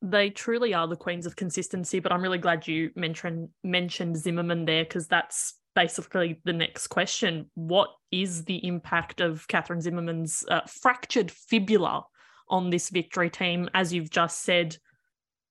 They 0.03 0.31
truly 0.31 0.73
are 0.73 0.87
the 0.87 0.97
queens 0.97 1.27
of 1.27 1.37
consistency, 1.37 2.01
but 2.01 2.13
I'm 2.13 2.23
really 2.23 2.39
glad 2.39 2.69
you 2.69 2.91
mentioned 2.95 3.49
mentioned 3.65 4.17
Zimmerman 4.17 4.65
there 4.65 4.85
because 4.85 5.09
that's 5.09 5.55
basically 5.75 6.41
the 6.45 6.53
next 6.53 6.89
question. 6.89 7.51
What 7.55 7.91
is 8.11 8.45
the 8.45 8.65
impact 8.67 9.21
of 9.21 9.47
Catherine 9.49 9.81
Zimmerman's 9.81 10.45
uh, 10.49 10.61
fractured 10.67 11.31
fibula 11.31 12.05
on 12.49 12.71
this 12.71 12.91
victory 12.91 13.31
team? 13.31 13.69
As 13.75 13.93
you've 13.93 14.11
just 14.11 14.43
said, 14.43 14.77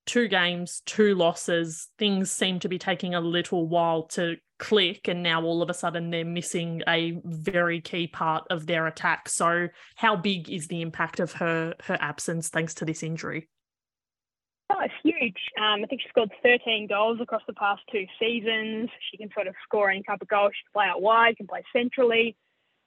two 0.10 0.28
games, 0.28 0.82
two 0.88 1.14
losses. 1.14 1.90
Things 2.00 2.32
seem 2.32 2.60
to 2.62 2.68
be 2.68 2.80
taking 2.80 3.14
a 3.14 3.22
little 3.22 3.68
while 3.68 4.04
to 4.08 4.38
click, 4.58 5.08
and 5.08 5.22
now 5.22 5.44
all 5.44 5.62
of 5.62 5.70
a 5.70 5.74
sudden 5.74 6.10
they're 6.10 6.26
missing 6.26 6.82
a 6.88 7.22
very 7.24 7.80
key 7.80 8.08
part 8.08 8.46
of 8.50 8.66
their 8.66 8.88
attack. 8.88 9.30
So, 9.30 9.68
how 9.96 10.16
big 10.16 10.50
is 10.50 10.68
the 10.68 10.82
impact 10.82 11.20
of 11.20 11.34
her 11.34 11.76
her 11.84 11.98
absence 12.02 12.50
thanks 12.50 12.74
to 12.76 12.86
this 12.86 13.04
injury? 13.04 13.50
Oh, 14.72 14.80
it's 14.82 14.94
huge. 15.04 15.38
Um, 15.60 15.84
I 15.84 15.88
think 15.88 16.02
she 16.02 16.10
scored 16.10 16.32
13 16.42 16.88
goals 16.88 17.20
across 17.22 17.42
the 17.46 17.54
past 17.54 17.82
two 17.92 18.06
seasons. 18.20 18.90
She 19.12 19.18
can 19.18 19.30
sort 19.32 19.48
of 19.48 19.54
score 19.64 19.92
any 19.92 20.02
type 20.02 20.22
of 20.22 20.28
goal. 20.28 20.50
She 20.50 20.64
can 20.64 20.74
play 20.74 20.86
out 20.88 21.04
wide, 21.04 21.38
can 21.38 21.48
play 21.48 21.64
centrally. 21.72 22.36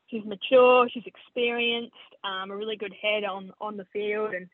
She's 0.09 0.25
mature, 0.25 0.89
she's 0.93 1.07
experienced, 1.07 1.95
um, 2.25 2.51
a 2.51 2.57
really 2.57 2.77
good 2.77 2.95
head 3.01 3.23
on 3.23 3.53
on 3.61 3.77
the 3.77 3.87
field, 3.93 4.35
and 4.35 4.49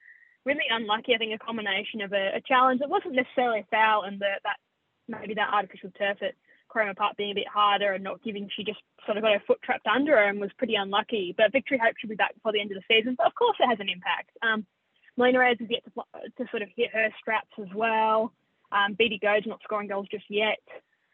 really 0.44 0.64
unlucky. 0.70 1.14
I 1.14 1.18
think 1.18 1.34
a 1.34 1.44
combination 1.44 2.00
of 2.00 2.12
a, 2.12 2.36
a 2.36 2.40
challenge 2.40 2.80
that 2.80 2.88
wasn't 2.88 3.14
necessarily 3.14 3.60
a 3.60 3.66
foul, 3.70 4.02
and 4.02 4.20
the, 4.20 4.30
that 4.44 4.56
maybe 5.08 5.34
that 5.34 5.52
artificial 5.52 5.90
turf 5.98 6.18
at 6.22 6.34
Cromer 6.68 6.94
Park 6.94 7.16
being 7.16 7.32
a 7.32 7.34
bit 7.34 7.48
harder 7.48 7.92
and 7.92 8.04
not 8.04 8.22
giving. 8.22 8.48
She 8.54 8.64
just 8.64 8.80
sort 9.06 9.16
of 9.16 9.22
got 9.22 9.32
her 9.32 9.42
foot 9.46 9.60
trapped 9.62 9.86
under 9.86 10.16
her 10.16 10.28
and 10.28 10.40
was 10.40 10.50
pretty 10.58 10.74
unlucky. 10.74 11.34
But 11.36 11.52
Victory 11.52 11.80
Hope 11.82 11.96
should 11.98 12.10
be 12.10 12.16
back 12.16 12.34
before 12.34 12.52
the 12.52 12.60
end 12.60 12.72
of 12.72 12.76
the 12.76 12.94
season. 12.94 13.14
But 13.16 13.26
of 13.26 13.34
course, 13.34 13.56
it 13.58 13.68
has 13.68 13.80
an 13.80 13.88
impact. 13.88 14.30
Um, 14.42 14.66
Melina 15.16 15.40
Ayres 15.40 15.58
has 15.60 15.70
yet 15.70 15.82
to, 15.84 16.44
to 16.44 16.50
sort 16.50 16.62
of 16.62 16.68
hit 16.76 16.90
her 16.92 17.08
straps 17.20 17.52
as 17.58 17.74
well. 17.74 18.32
Um, 18.70 18.94
Beattie 18.94 19.18
Goad's 19.20 19.46
not 19.46 19.60
scoring 19.64 19.88
goals 19.88 20.06
just 20.10 20.26
yet. 20.28 20.58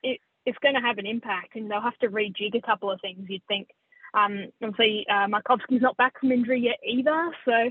It, 0.02 0.20
it's 0.44 0.58
going 0.58 0.74
to 0.74 0.80
have 0.80 0.98
an 0.98 1.06
impact, 1.06 1.56
and 1.56 1.70
they'll 1.70 1.80
have 1.80 1.98
to 1.98 2.08
rejig 2.08 2.54
a 2.54 2.60
couple 2.60 2.90
of 2.90 3.00
things. 3.00 3.26
You'd 3.28 3.46
think. 3.46 3.68
Um, 4.12 4.46
obviously, 4.62 5.06
uh, 5.08 5.26
Markovski's 5.26 5.82
not 5.82 5.96
back 5.96 6.20
from 6.20 6.32
injury 6.32 6.60
yet 6.60 6.78
either, 6.86 7.32
so 7.44 7.70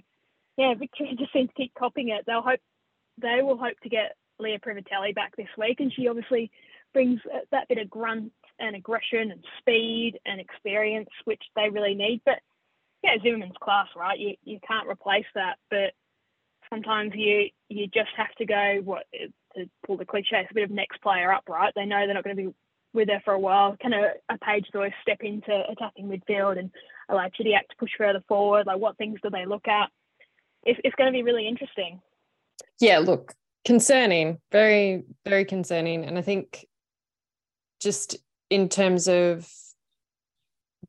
yeah, 0.58 0.74
Victoria 0.76 1.16
just 1.16 1.34
seems 1.34 1.50
to 1.50 1.56
keep 1.56 1.74
copying 1.78 2.10
it. 2.10 2.26
They'll 2.26 2.42
hope 2.42 2.60
they 3.22 3.42
will 3.42 3.58
hope 3.58 3.80
to 3.84 3.90
get 3.90 4.16
Lia 4.40 4.60
Privitelli 4.60 5.14
back 5.14 5.36
this 5.36 5.48
week, 5.58 5.80
and 5.80 5.94
she 5.94 6.08
obviously 6.08 6.52
brings 6.94 7.20
that 7.52 7.68
bit 7.68 7.80
of 7.80 7.90
grunt 7.90 8.32
and 8.60 8.76
aggression 8.76 9.32
and 9.32 9.44
speed 9.60 10.20
and 10.26 10.40
experience, 10.40 11.10
which 11.26 11.42
they 11.56 11.70
really 11.70 11.96
need. 11.96 12.22
But 12.26 12.40
yeah, 13.04 13.18
Zimmerman's 13.22 13.58
class, 13.62 13.88
right? 13.96 14.20
You 14.20 14.36
you 14.44 14.60
can't 14.68 14.88
replace 14.88 15.26
that, 15.36 15.58
but 15.70 15.94
sometimes 16.70 17.14
you 17.16 17.50
you 17.70 17.88
just 17.88 18.12
have 18.18 18.34
to 18.38 18.46
go 18.46 18.82
what 18.84 19.06
to 19.56 19.70
pull 19.86 19.98
the 19.98 20.06
cliche, 20.06 20.40
it's 20.42 20.52
a 20.52 20.54
bit 20.54 20.64
of 20.64 20.72
next 20.72 21.02
player 21.02 21.32
up, 21.32 21.44
right? 21.48 21.74
They 21.76 21.86
know 21.86 22.06
they're 22.06 22.14
not 22.14 22.24
going 22.24 22.36
to 22.36 22.44
be 22.44 22.54
with 22.94 23.10
her 23.10 23.22
for 23.26 23.34
a 23.34 23.40
while. 23.40 23.76
Kind 23.82 23.94
of 23.94 24.04
a 24.30 24.38
Paige 24.38 24.68
Zois 24.74 24.92
step 25.02 25.20
into 25.22 25.64
attacking 25.70 26.08
midfield 26.08 26.60
and 26.60 26.72
allow 27.10 27.28
Chidiac 27.28 27.68
to 27.70 27.76
push 27.80 27.92
further 27.98 28.24
forward. 28.28 28.68
Like 28.68 28.80
what 28.80 28.98
things 28.98 29.20
do 29.22 29.30
they 29.30 29.46
look 29.46 29.68
at? 29.68 29.90
It's, 30.66 30.80
it's 30.84 30.96
going 30.96 31.12
to 31.12 31.16
be 31.16 31.24
really 31.24 31.48
interesting. 31.48 32.02
Yeah, 32.80 33.00
look, 33.00 33.34
concerning, 33.66 34.40
very, 34.52 35.04
very 35.26 35.46
concerning. 35.46 36.06
And 36.06 36.18
I 36.18 36.22
think 36.22 36.68
just 37.82 38.18
in 38.50 38.70
terms 38.70 39.08
of 39.08 39.50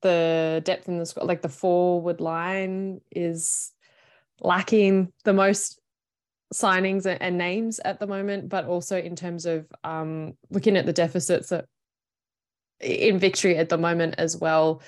the 0.02 0.62
depth 0.64 0.88
in 0.88 0.98
the 0.98 1.06
squad, 1.06 1.26
like 1.26 1.42
the 1.42 1.48
forward 1.48 2.20
line 2.20 3.00
is 3.10 3.72
lacking 4.40 5.12
the 5.24 5.32
most 5.32 5.80
signings 6.52 7.06
and 7.20 7.38
names 7.38 7.80
at 7.84 7.98
the 7.98 8.06
moment, 8.06 8.48
but 8.48 8.66
also 8.66 8.98
in 8.98 9.16
terms 9.16 9.46
of 9.46 9.66
um, 9.82 10.36
looking 10.50 10.76
at 10.76 10.86
the 10.86 10.92
deficits 10.92 11.52
in 12.80 13.18
victory 13.18 13.56
at 13.56 13.68
the 13.68 13.78
moment 13.78 14.14
as 14.18 14.36
well. 14.36 14.82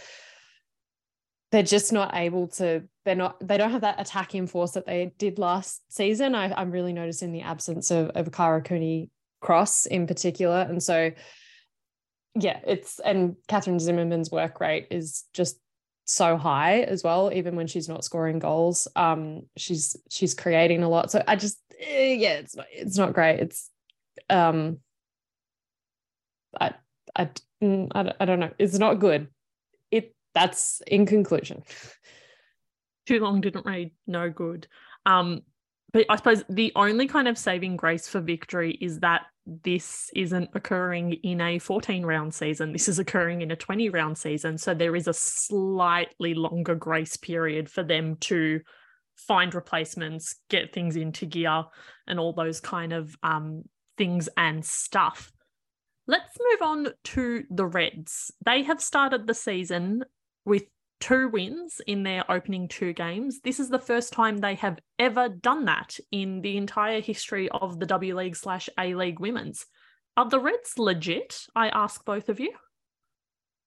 They're 1.52 1.62
just 1.62 1.92
not 1.92 2.14
able 2.14 2.48
to. 2.48 2.82
They're 3.04 3.14
not. 3.14 3.36
They 3.46 3.56
don't 3.56 3.70
have 3.70 3.82
that 3.82 4.00
attacking 4.00 4.48
force 4.48 4.72
that 4.72 4.86
they 4.86 5.12
did 5.18 5.38
last 5.38 5.82
season. 5.88 6.34
I, 6.34 6.60
am 6.60 6.70
really 6.70 6.92
noticing 6.92 7.32
the 7.32 7.42
absence 7.42 7.90
of 7.90 8.10
of 8.10 8.30
Kyra 8.30 8.64
Cooney 8.64 9.10
Cross 9.40 9.86
in 9.86 10.06
particular, 10.06 10.66
and 10.68 10.82
so 10.82 11.12
yeah, 12.34 12.60
it's 12.66 12.98
and 12.98 13.36
Catherine 13.48 13.78
Zimmerman's 13.78 14.30
work 14.30 14.60
rate 14.60 14.88
is 14.90 15.24
just 15.32 15.58
so 16.06 16.36
high 16.36 16.82
as 16.82 17.02
well 17.02 17.32
even 17.34 17.56
when 17.56 17.66
she's 17.66 17.88
not 17.88 18.04
scoring 18.04 18.38
goals 18.38 18.86
um 18.94 19.42
she's 19.56 19.96
she's 20.08 20.34
creating 20.34 20.84
a 20.84 20.88
lot 20.88 21.10
so 21.10 21.20
i 21.26 21.34
just 21.34 21.58
eh, 21.80 22.12
yeah 22.12 22.34
it's 22.34 22.54
not 22.54 22.66
it's 22.72 22.96
not 22.96 23.12
great 23.12 23.40
it's 23.40 23.70
um 24.30 24.78
I, 26.60 26.74
I 27.16 27.28
mm, 27.62 28.14
I 28.20 28.24
don't 28.24 28.38
know 28.38 28.52
it's 28.56 28.78
not 28.78 29.00
good 29.00 29.26
that's 30.36 30.82
in 30.86 31.06
conclusion 31.06 31.62
too 33.06 33.18
long 33.18 33.40
didn't 33.40 33.64
read 33.64 33.90
no 34.06 34.28
good 34.28 34.68
um 35.06 35.40
but 35.92 36.04
i 36.10 36.16
suppose 36.16 36.44
the 36.50 36.70
only 36.76 37.08
kind 37.08 37.26
of 37.26 37.38
saving 37.38 37.76
grace 37.76 38.06
for 38.06 38.20
victory 38.20 38.76
is 38.80 39.00
that 39.00 39.22
this 39.46 40.10
isn't 40.14 40.50
occurring 40.54 41.12
in 41.22 41.40
a 41.40 41.58
14 41.58 42.04
round 42.04 42.34
season. 42.34 42.72
This 42.72 42.88
is 42.88 42.98
occurring 42.98 43.42
in 43.42 43.52
a 43.52 43.56
20 43.56 43.90
round 43.90 44.18
season. 44.18 44.58
So 44.58 44.74
there 44.74 44.96
is 44.96 45.06
a 45.06 45.12
slightly 45.12 46.34
longer 46.34 46.74
grace 46.74 47.16
period 47.16 47.70
for 47.70 47.84
them 47.84 48.16
to 48.22 48.60
find 49.16 49.54
replacements, 49.54 50.36
get 50.50 50.72
things 50.72 50.96
into 50.96 51.26
gear, 51.26 51.64
and 52.06 52.18
all 52.18 52.32
those 52.32 52.60
kind 52.60 52.92
of 52.92 53.16
um, 53.22 53.62
things 53.96 54.28
and 54.36 54.64
stuff. 54.64 55.32
Let's 56.08 56.36
move 56.38 56.62
on 56.62 56.88
to 57.04 57.44
the 57.50 57.66
Reds. 57.66 58.32
They 58.44 58.62
have 58.64 58.80
started 58.80 59.26
the 59.26 59.34
season 59.34 60.04
with 60.46 60.64
two 61.00 61.28
wins 61.28 61.82
in 61.86 62.02
their 62.02 62.30
opening 62.30 62.68
two 62.68 62.94
games. 62.94 63.40
This 63.40 63.60
is 63.60 63.68
the 63.68 63.78
first 63.78 64.14
time 64.14 64.38
they 64.38 64.54
have 64.54 64.78
ever 64.98 65.28
done 65.28 65.66
that 65.66 65.98
in 66.10 66.40
the 66.40 66.56
entire 66.56 67.00
history 67.00 67.50
of 67.50 67.78
the 67.78 67.86
W 67.86 68.16
League 68.16 68.36
slash 68.36 68.70
A 68.78 68.94
League 68.94 69.20
women's. 69.20 69.66
Are 70.16 70.28
the 70.28 70.40
Reds 70.40 70.78
legit? 70.78 71.46
I 71.54 71.68
ask 71.68 72.02
both 72.04 72.30
of 72.30 72.40
you. 72.40 72.52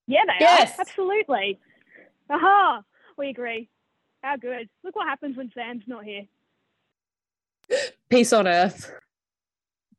Yeah, 0.07 0.21
they 0.25 0.37
yes. 0.39 0.79
are. 0.79 0.81
Absolutely. 0.81 1.59
Aha, 2.31 2.81
we 3.17 3.29
agree. 3.29 3.69
How 4.23 4.37
good. 4.37 4.67
Look 4.83 4.95
what 4.95 5.07
happens 5.07 5.37
when 5.37 5.51
Sam's 5.53 5.83
not 5.85 6.03
here. 6.03 6.23
Peace 8.09 8.33
on 8.33 8.47
earth. 8.47 8.91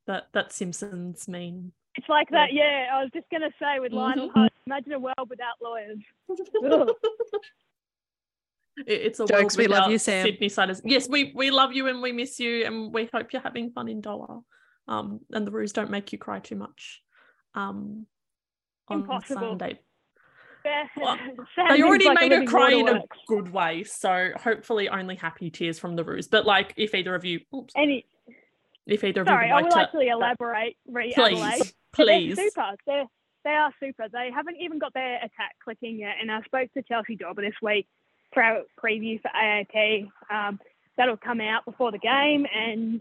That 0.07 0.25
that 0.33 0.53
Simpsons 0.53 1.29
mean. 1.29 1.73
It's 1.97 2.09
like 2.09 2.31
that, 2.31 2.53
yeah. 2.53 2.87
I 2.93 3.03
was 3.03 3.11
just 3.13 3.29
gonna 3.31 3.51
say 3.61 3.79
with 3.81 3.93
Lionel 3.93 4.29
mm-hmm. 4.31 4.47
imagine 4.67 4.93
a 4.93 4.99
world 4.99 5.29
without 5.29 5.55
lawyers. 5.63 5.99
it's 8.87 9.21
a 9.21 9.27
Jokes, 9.27 9.57
we 9.57 9.67
love 9.67 9.91
you, 9.91 9.99
Sam. 9.99 10.25
Sydney 10.25 10.49
siders. 10.49 10.81
Yes, 10.85 11.09
we 11.09 11.33
we 11.35 11.51
love 11.51 11.73
you 11.73 11.89
and 11.89 12.01
we 12.01 12.13
miss 12.13 12.39
you 12.39 12.65
and 12.65 12.93
we 12.93 13.09
hope 13.13 13.33
you're 13.33 13.43
having 13.43 13.71
fun 13.71 13.89
in 13.89 14.01
Doha. 14.03 14.43
Um, 14.89 15.21
and 15.33 15.47
the 15.47 15.51
Roos 15.51 15.73
don't 15.73 15.91
make 15.91 16.13
you 16.13 16.19
cry 16.19 16.41
too 16.41 16.57
much. 16.57 17.03
Um, 17.55 18.07
on 18.89 19.01
Impossible. 19.01 19.51
Sunday. 19.51 19.81
Well, 20.97 21.17
they 21.57 21.83
already 21.83 22.07
like 22.07 22.21
made 22.21 22.33
her 22.33 22.45
cry 22.45 22.73
in 22.73 22.89
a 22.89 23.03
good 23.27 23.51
way, 23.53 23.85
so 23.85 24.31
hopefully 24.37 24.89
only 24.89 25.17
happy 25.17 25.51
tears 25.51 25.79
from 25.79 25.97
the 25.97 26.05
Roos. 26.05 26.29
But 26.29 26.45
like, 26.45 26.75
if 26.77 26.95
either 26.95 27.15
of 27.15 27.25
you, 27.25 27.41
oops, 27.55 27.73
any, 27.77 28.05
if 28.87 29.03
either 29.05 29.25
sorry, 29.25 29.51
of 29.51 29.51
you, 29.51 29.53
sorry, 29.53 29.61
I 29.61 29.63
will 29.63 29.71
to, 29.71 29.81
actually 29.81 30.09
elaborate. 30.09 30.77
Re- 30.87 31.13
please, 31.15 31.73
please. 32.07 32.37
They're 32.37 32.51
super. 32.51 32.75
They're 32.87 33.07
they 33.45 33.51
are 33.51 33.73
super. 33.81 34.07
They 34.13 34.31
haven't 34.35 34.57
even 34.61 34.79
got 34.79 34.93
their 34.95 35.17
attack 35.17 35.57
clicking 35.65 35.99
yet. 35.99 36.17
And 36.21 36.31
I 36.31 36.43
spoke 36.43 36.73
to 36.75 36.83
Chelsie 36.83 37.19
Dawber 37.19 37.43
this 37.43 37.55
week 37.63 37.87
for 38.33 38.43
our 38.43 38.63
preview 38.83 39.21
for 39.21 39.31
AAP. 39.31 40.09
Um, 40.31 40.61
that'll 40.97 41.17
come 41.17 41.41
out 41.41 41.65
before 41.65 41.91
the 41.91 41.99
game. 41.99 42.47
And 42.55 43.01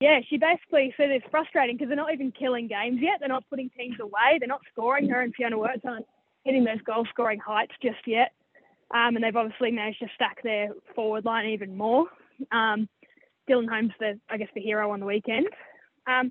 yeah, 0.00 0.20
she 0.28 0.36
basically 0.36 0.92
said 0.96 1.10
it's 1.10 1.26
frustrating 1.30 1.76
because 1.76 1.88
they're 1.88 1.96
not 1.96 2.12
even 2.12 2.32
killing 2.32 2.68
games 2.68 2.98
yet. 3.00 3.14
They're 3.20 3.28
not 3.28 3.48
putting 3.48 3.70
teams 3.70 3.96
away. 4.00 4.38
They're 4.38 4.48
not 4.48 4.60
scoring. 4.70 5.08
Her 5.08 5.22
and 5.22 5.34
Fiona 5.34 5.58
Worts 5.58 5.82
aren't 5.86 6.06
hitting 6.44 6.64
those 6.64 6.82
goal 6.84 7.06
scoring 7.10 7.40
heights 7.40 7.72
just 7.82 8.06
yet. 8.06 8.32
Um, 8.94 9.16
and 9.16 9.24
they've 9.24 9.34
obviously 9.34 9.70
managed 9.70 10.00
to 10.00 10.08
stack 10.14 10.42
their 10.42 10.68
forward 10.94 11.24
line 11.24 11.48
even 11.48 11.76
more. 11.76 12.06
Um, 12.52 12.88
Dylan 13.48 13.68
Holmes, 13.68 13.92
the 13.98 14.18
I 14.28 14.36
guess 14.36 14.48
the 14.54 14.60
hero 14.60 14.90
on 14.90 15.00
the 15.00 15.06
weekend. 15.06 15.46
Um, 16.06 16.30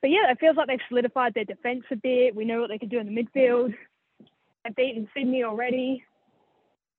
but 0.00 0.10
yeah, 0.10 0.30
it 0.30 0.38
feels 0.38 0.56
like 0.56 0.68
they've 0.68 0.78
solidified 0.88 1.34
their 1.34 1.44
defence 1.44 1.84
a 1.90 1.96
bit. 1.96 2.34
We 2.34 2.44
know 2.44 2.60
what 2.60 2.68
they 2.68 2.78
can 2.78 2.88
do 2.88 2.98
in 2.98 3.12
the 3.12 3.22
midfield. 3.22 3.74
They've 4.64 4.76
beaten 4.76 5.08
Sydney 5.14 5.44
already. 5.44 6.04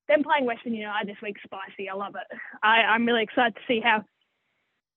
Them 0.08 0.24
playing 0.24 0.46
Western 0.46 0.74
United 0.74 1.08
this 1.08 1.22
week, 1.22 1.38
spicy. 1.44 1.90
I 1.90 1.94
love 1.94 2.16
it. 2.16 2.38
I, 2.64 2.82
I'm 2.82 3.06
really 3.06 3.24
excited 3.24 3.56
to 3.56 3.62
see 3.68 3.80
how 3.80 4.04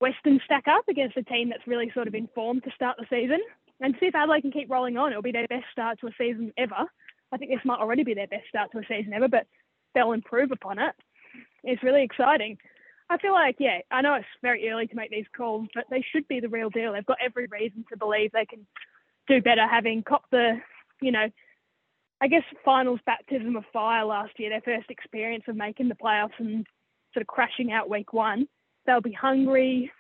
Western 0.01 0.41
stack 0.45 0.65
up 0.69 0.89
against 0.89 1.17
a 1.17 1.23
team 1.23 1.51
that's 1.51 1.67
really 1.67 1.91
sort 1.95 2.09
of 2.09 2.15
informed 2.15 2.65
to 2.65 2.71
start 2.75 2.97
the 2.99 3.07
season 3.09 3.41
and 3.81 3.95
see 4.01 4.07
if 4.07 4.15
Adelaide 4.15 4.41
can 4.41 4.53
keep 4.53 4.71
rolling 4.71 4.97
on. 4.97 5.11
It'll 5.11 5.23
be 5.23 5.33
their 5.33 5.47
best 5.49 5.67
start 5.71 6.01
to 6.01 6.07
a 6.07 6.13
season 6.19 6.53
ever. 6.57 6.87
I 7.31 7.37
think 7.37 7.51
this 7.51 7.65
might 7.65 7.79
already 7.79 8.05
be 8.05 8.15
their 8.15 8.27
best 8.27 8.49
start 8.49 8.73
to 8.73 8.79
a 8.79 8.83
season 8.89 9.13
ever, 9.13 9.29
but 9.29 9.47
they'll 9.95 10.13
improve 10.13 10.51
upon 10.51 10.79
it. 10.79 10.95
It's 11.63 11.83
really 11.83 12.03
exciting. 12.03 12.59
I 13.13 13.19
feel 13.19 13.35
like, 13.35 13.57
yeah, 13.59 13.81
I 13.91 14.01
know 14.01 14.15
it's 14.15 14.25
very 14.41 14.71
early 14.71 14.87
to 14.87 14.97
make 14.97 15.11
these 15.11 15.27
calls, 15.37 15.69
but 15.75 15.85
they 15.91 16.03
should 16.13 16.27
be 16.29 16.41
the 16.41 16.49
real 16.49 16.71
deal. 16.71 16.95
They've 16.95 17.05
got 17.05 17.19
every 17.23 17.47
reason 17.47 17.85
to 17.91 17.99
believe 17.99 18.33
they 18.33 18.47
can 18.47 18.67
do 19.29 19.43
better, 19.43 19.67
having 19.69 20.03
copped 20.03 20.31
the, 20.31 20.55
you 21.03 21.13
know, 21.13 21.27
I 22.23 22.29
guess 22.29 22.43
finals 22.65 23.01
baptism 23.05 23.55
of 23.55 23.65
fire 23.71 24.07
last 24.07 24.33
year, 24.39 24.49
their 24.49 24.63
first 24.63 24.91
experience 24.91 25.45
of 25.47 25.57
making 25.57 25.89
the 25.89 25.95
playoffs 25.95 26.39
and 26.39 26.67
sort 27.13 27.21
of 27.21 27.27
crashing 27.27 27.71
out 27.71 27.91
week 27.91 28.15
one. 28.15 28.49
They'll 28.87 29.03
be 29.03 29.13
hungry. 29.13 29.93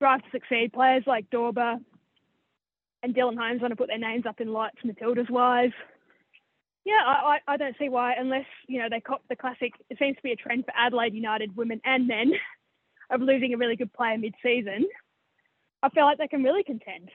Drive 0.00 0.22
to 0.22 0.30
Succeed 0.30 0.72
players 0.72 1.04
like 1.06 1.28
Dawber 1.28 1.76
and 3.02 3.14
Dylan 3.14 3.36
Holmes 3.36 3.60
want 3.60 3.72
to 3.72 3.76
put 3.76 3.88
their 3.88 3.98
names 3.98 4.24
up 4.24 4.40
in 4.40 4.52
lights 4.52 4.78
Matildas 4.86 5.28
wise. 5.28 5.72
Yeah, 6.86 7.02
I, 7.04 7.38
I, 7.48 7.56
don't 7.56 7.74
see 7.80 7.88
why, 7.88 8.14
unless, 8.16 8.44
you 8.68 8.78
know, 8.78 8.86
they 8.88 9.00
cop 9.00 9.20
the 9.28 9.34
classic, 9.34 9.72
it 9.90 9.98
seems 9.98 10.14
to 10.18 10.22
be 10.22 10.30
a 10.30 10.36
trend 10.36 10.66
for 10.66 10.72
Adelaide 10.76 11.14
United 11.14 11.56
women 11.56 11.80
and 11.84 12.06
men 12.06 12.30
of 13.10 13.20
losing 13.20 13.52
a 13.52 13.56
really 13.56 13.74
good 13.74 13.92
player 13.92 14.16
mid 14.16 14.34
season. 14.40 14.86
I 15.82 15.88
feel 15.88 16.04
like 16.04 16.18
they 16.18 16.28
can 16.28 16.44
really 16.44 16.62
contend. 16.62 17.10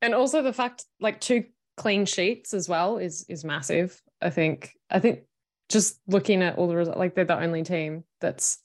And 0.00 0.14
also 0.14 0.42
the 0.42 0.54
fact 0.54 0.86
like 1.00 1.20
two 1.20 1.44
clean 1.76 2.06
sheets 2.06 2.54
as 2.54 2.66
well 2.66 2.96
is 2.96 3.26
is 3.28 3.44
massive. 3.44 4.00
I 4.22 4.30
think 4.30 4.72
I 4.88 5.00
think 5.00 5.24
just 5.68 6.00
looking 6.06 6.42
at 6.42 6.56
all 6.56 6.66
the 6.66 6.74
results, 6.74 6.98
like 6.98 7.14
they're 7.14 7.26
the 7.26 7.38
only 7.38 7.64
team 7.64 8.04
that's 8.22 8.58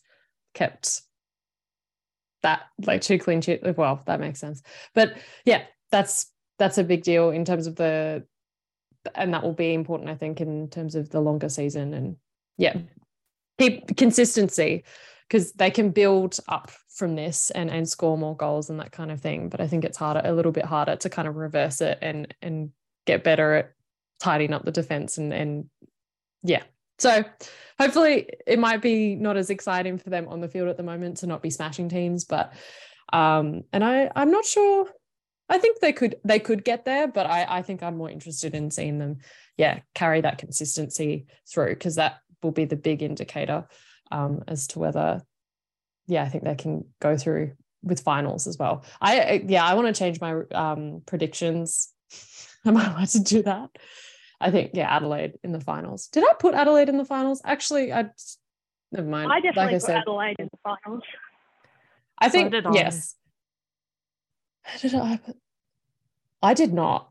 kept 0.54 1.02
that 2.44 2.62
like 2.86 3.02
two 3.02 3.20
clean 3.20 3.42
sheets. 3.42 3.62
Well, 3.76 4.04
that 4.06 4.22
makes 4.22 4.40
sense. 4.40 4.62
But 4.96 5.18
yeah, 5.44 5.64
that's 5.92 6.32
that's 6.60 6.78
a 6.78 6.84
big 6.86 7.04
deal 7.04 7.30
in 7.30 7.44
terms 7.44 7.68
of 7.68 7.76
the 7.76 8.26
and 9.16 9.34
that 9.34 9.44
will 9.44 9.54
be 9.54 9.74
important, 9.74 10.10
I 10.10 10.16
think, 10.16 10.42
in 10.42 10.70
terms 10.70 10.96
of 10.96 11.10
the 11.10 11.22
longer 11.22 11.50
season 11.50 11.94
and 11.94 12.18
yeah, 12.58 12.78
keep 13.60 13.96
consistency 13.98 14.84
because 15.28 15.54
they 15.54 15.70
can 15.70 15.92
build 15.92 16.38
up 16.48 16.72
from 16.90 17.16
this 17.16 17.52
and 17.52 17.70
and 17.70 17.88
score 17.88 18.18
more 18.18 18.36
goals 18.36 18.70
and 18.70 18.80
that 18.80 18.92
kind 18.92 19.12
of 19.12 19.22
thing. 19.22 19.50
But 19.50 19.62
I 19.62 19.68
think 19.68 19.86
it's 19.86 19.98
harder, 19.98 20.22
a 20.24 20.34
little 20.34 20.52
bit 20.52 20.66
harder 20.66 20.96
to 20.96 21.10
kind 21.10 21.28
of 21.28 21.36
reverse 21.36 21.82
it 21.82 22.00
and 22.02 22.34
and 22.42 22.72
get 23.06 23.24
better 23.24 23.54
at 23.54 23.74
tidying 24.20 24.54
up 24.54 24.66
the 24.66 24.72
defense 24.72 25.18
and 25.18 25.34
and 25.34 25.70
yeah. 26.44 26.64
So 27.00 27.24
hopefully 27.80 28.28
it 28.48 28.58
might 28.58 28.82
be 28.82 29.16
not 29.16 29.38
as 29.38 29.52
exciting 29.52 30.00
for 30.00 30.10
them 30.10 30.28
on 30.28 30.42
the 30.42 30.48
field 30.48 30.68
at 30.68 30.78
the 30.78 30.84
moment 30.84 31.18
to 31.18 31.28
not 31.28 31.44
be 31.44 31.52
smashing 31.52 31.90
teams, 31.90 32.26
but 32.26 32.54
um 33.14 33.64
and 33.72 33.84
I 33.84 34.12
I'm 34.16 34.32
not 34.32 34.46
sure 34.46 34.88
I 35.50 35.58
think 35.58 35.80
they 35.80 35.94
could 35.94 36.16
they 36.24 36.39
could 36.39 36.63
get 36.63 36.86
there, 36.86 37.08
but 37.08 37.25
I 37.25 37.46
I 37.58 37.62
think 37.62 37.82
I'm 37.84 37.98
more 37.98 38.10
interested 38.10 38.54
in 38.54 38.72
seeing 38.72 39.00
them 39.00 39.18
yeah 39.58 39.80
carry 39.96 40.22
that 40.22 40.38
consistency 40.38 41.25
through 41.50 41.70
because 41.70 41.96
that 41.96 42.20
will 42.44 42.51
be 42.51 42.66
the 42.66 42.75
big 42.75 43.01
indicator 43.01 43.68
um, 44.12 44.44
as 44.48 44.68
to 44.68 44.80
whether, 44.80 45.24
yeah, 46.08 46.24
I 46.24 46.30
think 46.30 46.44
they 46.44 46.56
can 46.56 46.86
go 47.00 47.18
through 47.18 47.54
with 47.84 48.01
finals 48.01 48.48
as 48.48 48.58
well. 48.58 48.86
I 49.01 49.44
yeah, 49.46 49.66
I 49.66 49.74
want 49.75 49.88
to 49.88 49.98
change 49.98 50.20
my 50.22 50.42
um, 50.54 51.01
predictions. 51.06 51.94
Am 52.66 52.77
I 52.77 52.86
allowed 52.86 53.10
to 53.10 53.20
do 53.20 53.44
that? 53.44 53.70
I 54.39 54.51
think 54.51 54.72
yeah, 54.74 54.94
Adelaide 54.94 55.34
in 55.44 55.51
the 55.51 55.60
finals. 55.60 56.08
Did 56.08 56.24
I 56.24 56.34
put 56.39 56.54
Adelaide 56.54 56.89
in 56.89 56.98
the 56.98 57.06
finals? 57.06 57.42
Actually, 57.44 57.92
I 57.92 58.10
never 58.92 59.08
mind. 59.08 59.32
I 59.32 59.39
definitely 59.39 59.62
like 59.62 59.70
I 59.70 59.74
put 59.74 59.82
said, 59.82 59.98
Adelaide 59.98 60.36
in 60.39 60.50
the 60.51 60.60
finals. 60.63 61.04
I 62.20 62.30
think 62.30 62.54
so 62.54 62.62
did 62.62 62.74
yes. 64.68 64.82
Did 64.82 64.96
I? 64.96 65.18
Put, 65.18 65.38
I 66.42 66.54
did 66.54 66.74
not. 66.74 67.10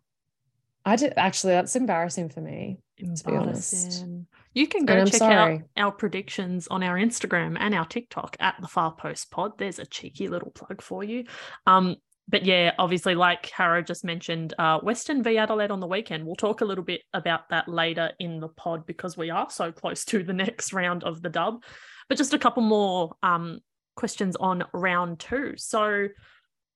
I 0.85 0.97
did 0.97 1.15
actually. 1.17 1.55
That's 1.55 1.77
embarrassing 1.77 2.29
for 2.31 2.41
me. 2.41 2.79
To 2.99 3.25
be 3.25 3.37
honest, 3.37 4.07
you 4.55 4.67
can 4.67 4.87
go 4.87 5.05
check 5.05 5.17
sorry. 5.17 5.55
out 5.57 5.63
our 5.77 5.93
predictions 5.93 6.67
on 6.69 6.83
our 6.83 6.97
Instagram 6.97 7.59
and 7.61 7.75
our 7.75 7.85
TikTok 7.85 8.37
at 8.41 8.55
the 8.61 8.69
Far 8.69 8.95
Post 8.95 9.31
Pod. 9.31 9.59
There's 9.59 9.79
a 9.79 9.85
cheeky 9.85 10.29
little 10.29 10.51
plug 10.51 10.81
for 10.81 11.05
you. 11.05 11.25
Um, 11.67 11.97
but 12.29 12.45
yeah, 12.45 12.73
obviously, 12.79 13.15
like 13.15 13.51
Harrow 13.51 13.83
just 13.83 14.05
mentioned, 14.05 14.55
uh, 14.59 14.81
Western 14.81 15.23
v 15.23 15.39
Adelaide 15.39 15.71
on 15.71 15.81
the 15.81 15.87
weekend. 15.87 16.25
We'll 16.25 16.37
talk 16.37 16.61
a 16.61 16.65
little 16.65 16.83
bit 16.83 17.03
about 17.13 17.49
that 17.51 17.69
later 17.69 18.13
in 18.19 18.41
the 18.41 18.49
pod 18.49 18.87
because 18.87 19.17
we 19.17 19.31
are 19.31 19.49
so 19.51 19.71
close 19.71 20.05
to 20.07 20.23
the 20.23 20.33
next 20.33 20.73
round 20.73 21.05
of 21.05 21.23
the 21.23 21.29
dub. 21.29 21.63
But 22.09 22.19
just 22.19 22.35
a 22.35 22.39
couple 22.39 22.63
more 22.63 23.15
um, 23.23 23.61
questions 23.95 24.37
on 24.37 24.65
round 24.73 25.21
two. 25.21 25.55
So, 25.57 26.09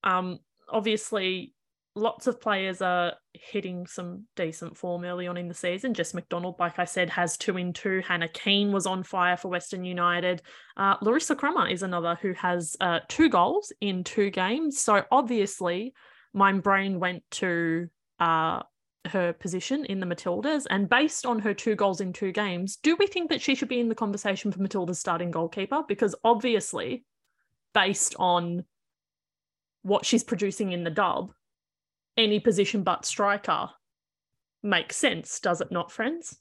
um, 0.04 0.38
obviously, 0.70 1.52
lots 1.96 2.26
of 2.26 2.40
players 2.40 2.80
are 2.80 3.14
hitting 3.32 3.86
some 3.86 4.24
decent 4.36 4.76
form 4.76 5.04
early 5.04 5.26
on 5.26 5.36
in 5.36 5.48
the 5.48 5.54
season. 5.54 5.94
Jess 5.94 6.14
McDonald, 6.14 6.56
like 6.58 6.78
I 6.78 6.84
said, 6.84 7.10
has 7.10 7.36
two 7.36 7.56
in 7.56 7.72
two. 7.72 8.02
Hannah 8.06 8.28
Keane 8.28 8.72
was 8.72 8.86
on 8.86 9.02
fire 9.02 9.36
for 9.36 9.48
Western 9.48 9.84
United. 9.84 10.42
Uh, 10.76 10.96
Larissa 11.02 11.34
Crummer 11.34 11.68
is 11.68 11.82
another 11.82 12.16
who 12.20 12.32
has 12.34 12.76
uh, 12.80 13.00
two 13.08 13.28
goals 13.28 13.72
in 13.80 14.04
two 14.04 14.30
games. 14.30 14.80
So 14.80 15.04
obviously, 15.10 15.92
my 16.32 16.52
brain 16.52 17.00
went 17.00 17.22
to 17.32 17.88
uh, 18.20 18.60
her 19.08 19.32
position 19.32 19.84
in 19.86 20.00
the 20.00 20.06
Matildas. 20.06 20.66
And 20.70 20.88
based 20.88 21.26
on 21.26 21.40
her 21.40 21.54
two 21.54 21.74
goals 21.74 22.00
in 22.00 22.12
two 22.12 22.32
games, 22.32 22.76
do 22.76 22.96
we 22.96 23.06
think 23.06 23.30
that 23.30 23.40
she 23.40 23.54
should 23.54 23.68
be 23.68 23.80
in 23.80 23.88
the 23.88 23.94
conversation 23.94 24.52
for 24.52 24.60
Matilda's 24.60 24.98
starting 24.98 25.30
goalkeeper? 25.30 25.82
Because 25.88 26.14
obviously, 26.22 27.04
based 27.74 28.14
on 28.18 28.64
what 29.82 30.04
she's 30.04 30.24
producing 30.24 30.72
in 30.72 30.84
the 30.84 30.90
dub, 30.90 31.32
any 32.16 32.40
position 32.40 32.82
but 32.82 33.04
striker 33.04 33.70
makes 34.62 34.96
sense, 34.96 35.40
does 35.40 35.60
it 35.60 35.72
not, 35.72 35.90
friends? 35.90 36.38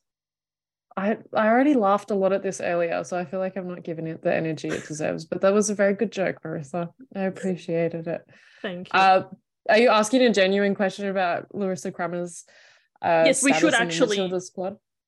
I 0.98 1.18
I 1.34 1.48
already 1.48 1.76
laughed 1.76 2.12
a 2.12 2.16
lot 2.16 2.34
at 2.34 2.44
this 2.44 2.60
earlier, 2.60 3.04
so 3.04 3.18
I 3.18 3.26
feel 3.26 3.40
like 3.40 3.56
I'm 3.56 3.68
not 3.68 3.84
giving 3.84 4.08
it 4.08 4.22
the 4.22 4.34
energy 4.34 4.68
it 4.68 4.88
deserves. 4.88 5.24
But 5.26 5.42
that 5.42 5.54
was 5.54 5.70
a 5.70 5.76
very 5.76 5.94
good 5.94 6.12
joke, 6.12 6.42
Marissa. 6.44 6.90
I 7.16 7.22
appreciated 7.22 8.08
it. 8.08 8.22
Thank 8.62 8.92
you. 8.94 9.00
Uh, 9.00 9.24
are 9.70 9.78
you 9.78 9.90
asking 9.90 10.24
a 10.24 10.34
genuine 10.34 10.76
question 10.76 11.08
about 11.08 11.54
Larissa 11.54 11.92
Crummer's? 11.92 12.44
Uh, 13.02 13.24
yes, 13.26 13.44
we 13.44 13.54
should 13.54 13.74
actually 13.74 14.30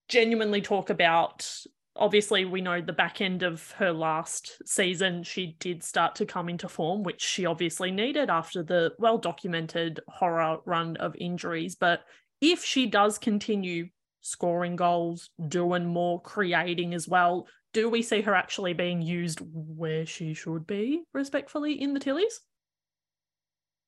genuinely 0.07 0.61
talk 0.61 0.89
about 0.89 1.49
obviously 1.95 2.45
we 2.45 2.61
know 2.61 2.81
the 2.81 2.93
back 2.93 3.21
end 3.21 3.43
of 3.43 3.71
her 3.73 3.91
last 3.91 4.61
season 4.65 5.23
she 5.23 5.57
did 5.59 5.83
start 5.83 6.15
to 6.15 6.25
come 6.25 6.47
into 6.47 6.69
form 6.69 7.03
which 7.03 7.21
she 7.21 7.45
obviously 7.45 7.91
needed 7.91 8.29
after 8.29 8.63
the 8.63 8.91
well 8.97 9.17
documented 9.17 9.99
horror 10.07 10.57
run 10.65 10.95
of 10.97 11.15
injuries. 11.19 11.75
But 11.75 12.01
if 12.39 12.63
she 12.63 12.87
does 12.87 13.17
continue 13.17 13.89
scoring 14.21 14.75
goals 14.75 15.29
doing 15.47 15.85
more 15.85 16.21
creating 16.21 16.93
as 16.93 17.07
well 17.07 17.47
do 17.73 17.89
we 17.89 18.01
see 18.01 18.21
her 18.21 18.35
actually 18.35 18.73
being 18.73 19.01
used 19.01 19.39
where 19.53 20.05
she 20.05 20.33
should 20.33 20.67
be 20.67 21.01
respectfully 21.13 21.81
in 21.81 21.93
the 21.93 21.99
tillies? 21.99 22.39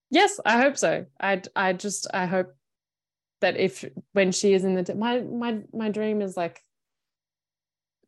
Yes 0.10 0.40
i 0.46 0.58
hope 0.60 0.78
so. 0.78 1.06
I 1.20 1.42
i 1.56 1.74
just 1.74 2.08
i 2.14 2.26
hope 2.26 2.54
that 3.42 3.58
if 3.58 3.84
when 4.14 4.32
she 4.32 4.54
is 4.54 4.64
in 4.64 4.74
the 4.74 4.96
my 4.96 5.22
my 5.22 5.60
my 5.74 5.90
dream 5.90 6.22
is 6.22 6.36
like 6.38 6.62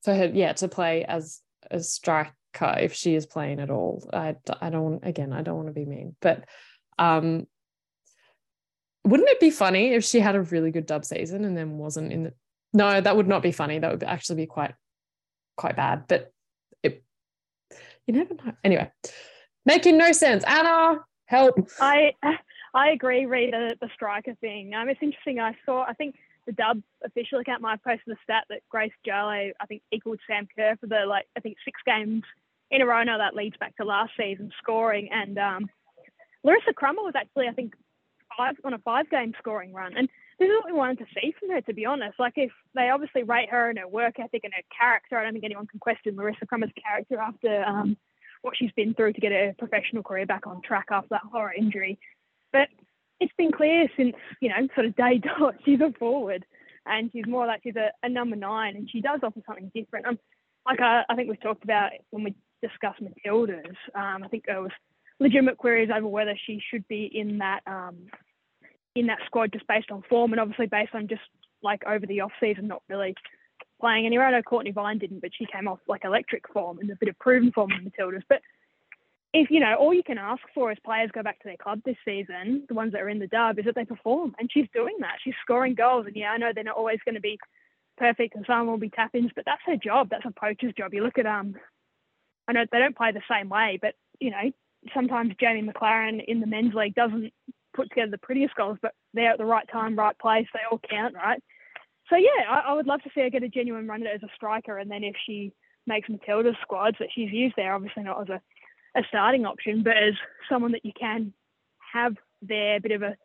for 0.05 0.15
her, 0.15 0.27
yeah, 0.27 0.53
to 0.53 0.67
play 0.67 1.03
as 1.03 1.41
a 1.69 1.81
striker 1.81 2.31
if 2.61 2.93
she 2.93 3.15
is 3.15 3.25
playing 3.25 3.59
at 3.59 3.69
all. 3.69 4.07
I, 4.13 4.35
I 4.61 4.69
don't 4.69 5.03
again, 5.03 5.33
I 5.33 5.41
don't 5.41 5.57
want 5.57 5.67
to 5.67 5.73
be 5.73 5.85
mean, 5.85 6.15
but 6.21 6.45
um, 6.97 7.47
wouldn't 9.03 9.29
it 9.29 9.39
be 9.39 9.51
funny 9.51 9.93
if 9.93 10.03
she 10.03 10.19
had 10.19 10.35
a 10.35 10.41
really 10.41 10.71
good 10.71 10.85
dub 10.85 11.03
season 11.03 11.43
and 11.43 11.57
then 11.57 11.77
wasn't 11.77 12.13
in 12.13 12.23
the? 12.23 12.33
No, 12.73 13.01
that 13.01 13.15
would 13.15 13.27
not 13.27 13.43
be 13.43 13.51
funny. 13.51 13.79
That 13.79 13.91
would 13.91 14.03
actually 14.03 14.37
be 14.37 14.45
quite 14.45 14.73
quite 15.57 15.75
bad. 15.75 16.05
But 16.07 16.31
it, 16.83 17.03
you 18.07 18.13
never 18.13 18.33
know. 18.33 18.53
Anyway, 18.63 18.91
making 19.65 19.97
no 19.97 20.11
sense. 20.11 20.43
Anna, 20.45 20.99
help. 21.25 21.55
I 21.79 22.13
I 22.73 22.89
agree, 22.89 23.25
Rita, 23.25 23.77
the 23.79 23.89
striker 23.93 24.35
thing. 24.41 24.73
Um, 24.73 24.89
it's 24.89 25.01
interesting. 25.01 25.39
I 25.39 25.55
saw. 25.65 25.83
I 25.83 25.93
think 25.93 26.15
the 26.45 26.53
Dub 26.53 26.81
official 27.03 27.39
account 27.39 27.61
might 27.61 27.83
post 27.83 28.01
the 28.05 28.15
stat 28.23 28.45
that 28.49 28.61
Grace 28.69 28.93
Jale, 29.05 29.51
I 29.59 29.65
think, 29.67 29.81
equaled 29.91 30.19
Sam 30.27 30.47
Kerr 30.55 30.75
for 30.79 30.87
the 30.87 31.05
like 31.07 31.25
I 31.35 31.39
think 31.39 31.57
six 31.65 31.79
games 31.85 32.23
in 32.71 32.81
a 32.81 32.85
row 32.85 33.03
now. 33.03 33.17
That 33.17 33.35
leads 33.35 33.57
back 33.57 33.75
to 33.77 33.85
last 33.85 34.11
season 34.17 34.51
scoring, 34.61 35.09
and 35.11 35.37
um, 35.37 35.69
Larissa 36.43 36.73
Crummer 36.73 37.03
was 37.03 37.15
actually 37.15 37.47
I 37.47 37.53
think 37.53 37.73
five 38.37 38.55
on 38.63 38.73
a 38.73 38.79
five 38.79 39.09
game 39.09 39.33
scoring 39.39 39.73
run, 39.73 39.95
and 39.97 40.09
this 40.39 40.47
is 40.47 40.55
what 40.55 40.71
we 40.71 40.77
wanted 40.77 40.99
to 40.99 41.05
see 41.13 41.33
from 41.39 41.49
her. 41.49 41.61
To 41.61 41.73
be 41.73 41.85
honest, 41.85 42.19
like 42.19 42.33
if 42.35 42.51
they 42.73 42.89
obviously 42.89 43.23
rate 43.23 43.49
her 43.49 43.69
and 43.69 43.79
her 43.79 43.87
work 43.87 44.19
ethic 44.19 44.43
and 44.43 44.53
her 44.53 44.63
character, 44.77 45.17
I 45.17 45.23
don't 45.23 45.33
think 45.33 45.45
anyone 45.45 45.67
can 45.67 45.79
question 45.79 46.15
Larissa 46.15 46.45
Crummer's 46.45 46.71
character 46.81 47.17
after 47.17 47.63
um, 47.63 47.97
what 48.41 48.55
she's 48.57 48.71
been 48.75 48.93
through 48.93 49.13
to 49.13 49.21
get 49.21 49.31
her 49.31 49.55
professional 49.57 50.03
career 50.03 50.25
back 50.25 50.45
on 50.45 50.61
track 50.61 50.87
after 50.91 51.09
that 51.11 51.23
horror 51.31 51.53
injury. 51.57 51.97
But 52.51 52.69
it's 53.19 53.33
been 53.37 53.51
clear 53.51 53.87
since 53.97 54.15
you 54.41 54.49
know 54.49 54.67
sort 54.73 54.87
of 54.87 54.95
day 54.95 55.17
dot 55.39 55.55
she's 55.63 55.79
a 55.81 55.91
forward 55.97 56.45
and 56.85 57.09
she's 57.11 57.25
more 57.27 57.47
like 57.47 57.61
she's 57.63 57.75
a, 57.75 57.91
a 58.03 58.09
number 58.09 58.35
nine 58.35 58.75
and 58.75 58.89
she 58.89 59.01
does 59.01 59.19
offer 59.23 59.41
something 59.45 59.71
different. 59.73 60.05
Um, 60.05 60.19
like 60.65 60.79
I, 60.79 61.03
I 61.09 61.15
think 61.15 61.29
we've 61.29 61.41
talked 61.41 61.63
about 61.63 61.91
when 62.11 62.23
we 62.23 62.35
discussed 62.61 63.01
Matildas. 63.01 63.75
Um, 63.93 64.23
I 64.23 64.27
think 64.27 64.43
there 64.45 64.61
was 64.61 64.71
legitimate 65.19 65.57
queries 65.57 65.89
over 65.95 66.07
whether 66.07 66.37
she 66.45 66.61
should 66.71 66.87
be 66.87 67.09
in 67.13 67.39
that 67.39 67.61
um, 67.67 67.97
in 68.95 69.07
that 69.07 69.19
squad 69.25 69.51
just 69.51 69.67
based 69.67 69.91
on 69.91 70.03
form 70.09 70.31
and 70.31 70.39
obviously 70.39 70.67
based 70.67 70.93
on 70.93 71.07
just 71.07 71.21
like 71.61 71.81
over 71.85 72.05
the 72.05 72.21
off 72.21 72.31
season 72.39 72.67
not 72.67 72.83
really 72.87 73.15
playing 73.81 74.05
anywhere. 74.05 74.27
I 74.27 74.31
know 74.31 74.41
Cortnee 74.41 74.73
Vine 74.73 74.99
didn't, 74.99 75.21
but 75.21 75.31
she 75.37 75.45
came 75.45 75.67
off 75.67 75.79
like 75.87 76.05
electric 76.05 76.47
form 76.53 76.79
and 76.79 76.89
a 76.89 76.95
bit 76.95 77.09
of 77.09 77.19
proven 77.19 77.51
form 77.51 77.71
in 77.71 77.89
Matildas. 77.89 78.23
But 78.29 78.41
if 79.35 79.51
you 79.51 79.59
know 79.59 79.75
all 79.75 79.93
you 79.93 80.03
can 80.03 80.17
ask 80.17 80.41
for 80.53 80.71
as 80.71 80.77
players 80.85 81.11
go 81.13 81.21
back 81.21 81.39
to 81.39 81.47
their 81.47 81.57
club 81.57 81.81
this 81.85 81.97
season, 82.05 82.63
the 82.67 82.73
ones 82.73 82.93
that 82.93 83.01
are 83.01 83.09
in 83.09 83.19
the 83.19 83.27
dub, 83.27 83.59
is 83.59 83.65
that 83.65 83.75
they 83.75 83.85
perform, 83.85 84.33
and 84.39 84.49
she's 84.51 84.67
doing 84.73 84.95
that. 85.01 85.17
She's 85.23 85.33
scoring 85.41 85.75
goals, 85.75 86.05
and 86.07 86.15
yeah, 86.15 86.31
I 86.31 86.37
know 86.37 86.51
they're 86.53 86.63
not 86.63 86.77
always 86.77 86.99
going 87.03 87.15
to 87.15 87.21
be 87.21 87.37
perfect, 87.97 88.35
and 88.35 88.45
some 88.47 88.67
will 88.67 88.77
be 88.77 88.89
tap-ins, 88.89 89.31
but 89.35 89.45
that's 89.45 89.61
her 89.65 89.75
job. 89.75 90.09
That's 90.09 90.25
a 90.25 90.31
poacher's 90.31 90.73
job. 90.77 90.93
You 90.93 91.03
look 91.03 91.17
at 91.17 91.25
um, 91.25 91.55
I 92.47 92.53
know 92.53 92.65
they 92.71 92.79
don't 92.79 92.95
play 92.95 93.11
the 93.11 93.21
same 93.29 93.49
way, 93.49 93.77
but 93.81 93.95
you 94.19 94.31
know 94.31 94.51
sometimes 94.93 95.33
Jamie 95.39 95.67
Maclaren 95.67 96.23
in 96.25 96.39
the 96.39 96.47
men's 96.47 96.73
league 96.73 96.95
doesn't 96.95 97.33
put 97.75 97.89
together 97.89 98.11
the 98.11 98.17
prettiest 98.17 98.55
goals, 98.55 98.77
but 98.81 98.93
they're 99.13 99.31
at 99.31 99.37
the 99.37 99.45
right 99.45 99.67
time, 99.69 99.97
right 99.97 100.17
place. 100.17 100.47
They 100.53 100.59
all 100.71 100.79
count, 100.89 101.15
right? 101.15 101.41
So 102.09 102.15
yeah, 102.15 102.49
I, 102.49 102.69
I 102.69 102.73
would 102.73 102.87
love 102.87 103.01
to 103.03 103.09
see 103.13 103.21
her 103.21 103.29
get 103.29 103.43
a 103.43 103.49
genuine 103.49 103.87
run 103.87 104.01
at 104.05 104.13
it 104.13 104.15
as 104.15 104.23
a 104.23 104.33
striker, 104.35 104.77
and 104.77 104.89
then 104.89 105.03
if 105.03 105.15
she 105.25 105.51
makes 105.87 106.09
Matilda's 106.09 106.55
squads 106.61 106.97
that 106.99 107.09
she's 107.13 107.31
used 107.31 107.55
there, 107.57 107.73
obviously 107.73 108.03
not 108.03 108.21
as 108.21 108.29
a, 108.29 108.41
a 108.95 109.03
starting 109.09 109.45
option, 109.45 109.83
but 109.83 109.97
as 109.97 110.13
someone 110.49 110.71
that 110.71 110.85
you 110.85 110.93
can 110.97 111.33
have 111.93 112.15
there, 112.41 112.77
a 112.77 112.81
bit 112.81 112.91
of 112.91 113.01
a 113.01 113.15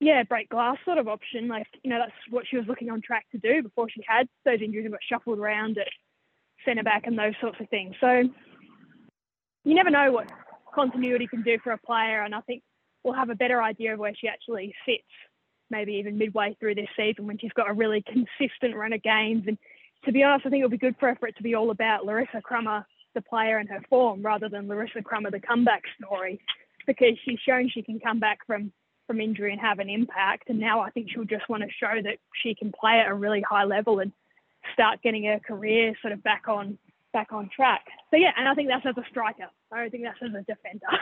yeah, 0.00 0.22
break 0.22 0.48
glass 0.48 0.78
sort 0.84 0.98
of 0.98 1.08
option. 1.08 1.46
Like, 1.46 1.66
you 1.82 1.90
know, 1.90 1.98
that's 1.98 2.12
what 2.30 2.46
she 2.48 2.56
was 2.56 2.66
looking 2.66 2.90
on 2.90 3.02
track 3.02 3.26
to 3.32 3.38
do 3.38 3.62
before 3.62 3.88
she 3.90 4.02
had 4.06 4.28
those 4.44 4.62
injuries 4.62 4.86
and 4.86 4.92
got 4.92 5.00
shuffled 5.06 5.38
around 5.38 5.76
at 5.78 5.88
centre 6.64 6.82
back 6.82 7.02
and 7.06 7.18
those 7.18 7.34
sorts 7.40 7.60
of 7.60 7.68
things. 7.68 7.94
So 8.00 8.22
you 9.64 9.74
never 9.74 9.90
know 9.90 10.10
what 10.10 10.30
continuity 10.74 11.26
can 11.26 11.42
do 11.42 11.58
for 11.62 11.72
a 11.72 11.78
player. 11.78 12.22
And 12.22 12.34
I 12.34 12.40
think 12.40 12.62
we'll 13.04 13.14
have 13.14 13.28
a 13.28 13.34
better 13.34 13.62
idea 13.62 13.92
of 13.92 13.98
where 13.98 14.14
she 14.18 14.26
actually 14.26 14.74
fits, 14.86 15.04
maybe 15.68 15.94
even 15.94 16.16
midway 16.16 16.56
through 16.58 16.76
this 16.76 16.88
season 16.96 17.26
when 17.26 17.38
she's 17.38 17.52
got 17.52 17.68
a 17.68 17.74
really 17.74 18.02
consistent 18.02 18.74
run 18.74 18.94
of 18.94 19.02
games. 19.02 19.44
And 19.46 19.58
to 20.06 20.12
be 20.12 20.22
honest, 20.22 20.46
I 20.46 20.50
think 20.50 20.60
it'll 20.60 20.70
be 20.70 20.78
good 20.78 20.96
for 20.98 21.10
her 21.10 21.16
for 21.16 21.28
it 21.28 21.36
to 21.36 21.42
be 21.42 21.54
all 21.54 21.70
about 21.70 22.06
Larissa 22.06 22.40
Crummer, 22.42 22.86
the 23.14 23.22
player 23.22 23.58
and 23.58 23.68
her 23.68 23.82
form, 23.88 24.22
rather 24.22 24.48
than 24.48 24.68
Larissa 24.68 25.02
Crummer, 25.02 25.30
the 25.30 25.40
comeback 25.40 25.82
story, 26.02 26.40
because 26.86 27.18
she's 27.24 27.38
shown 27.40 27.68
she 27.68 27.82
can 27.82 28.00
come 28.00 28.20
back 28.20 28.46
from 28.46 28.72
from 29.06 29.20
injury 29.20 29.50
and 29.50 29.60
have 29.60 29.80
an 29.80 29.88
impact. 29.88 30.48
And 30.48 30.60
now 30.60 30.80
I 30.80 30.90
think 30.90 31.10
she'll 31.10 31.24
just 31.24 31.48
want 31.48 31.64
to 31.64 31.68
show 31.68 32.00
that 32.00 32.18
she 32.42 32.54
can 32.54 32.72
play 32.72 33.00
at 33.00 33.08
a 33.08 33.14
really 33.14 33.40
high 33.42 33.64
level 33.64 33.98
and 33.98 34.12
start 34.72 35.02
getting 35.02 35.24
her 35.24 35.40
career 35.40 35.94
sort 36.00 36.12
of 36.12 36.22
back 36.22 36.44
on 36.46 36.78
back 37.12 37.32
on 37.32 37.50
track. 37.54 37.86
So 38.10 38.16
yeah, 38.16 38.30
and 38.36 38.48
I 38.48 38.54
think 38.54 38.68
that's 38.68 38.86
as 38.86 38.96
a 38.96 39.08
striker. 39.10 39.48
I 39.72 39.76
don't 39.76 39.90
think 39.90 40.04
that's 40.04 40.22
as 40.22 40.34
a 40.34 40.42
defender. 40.42 40.86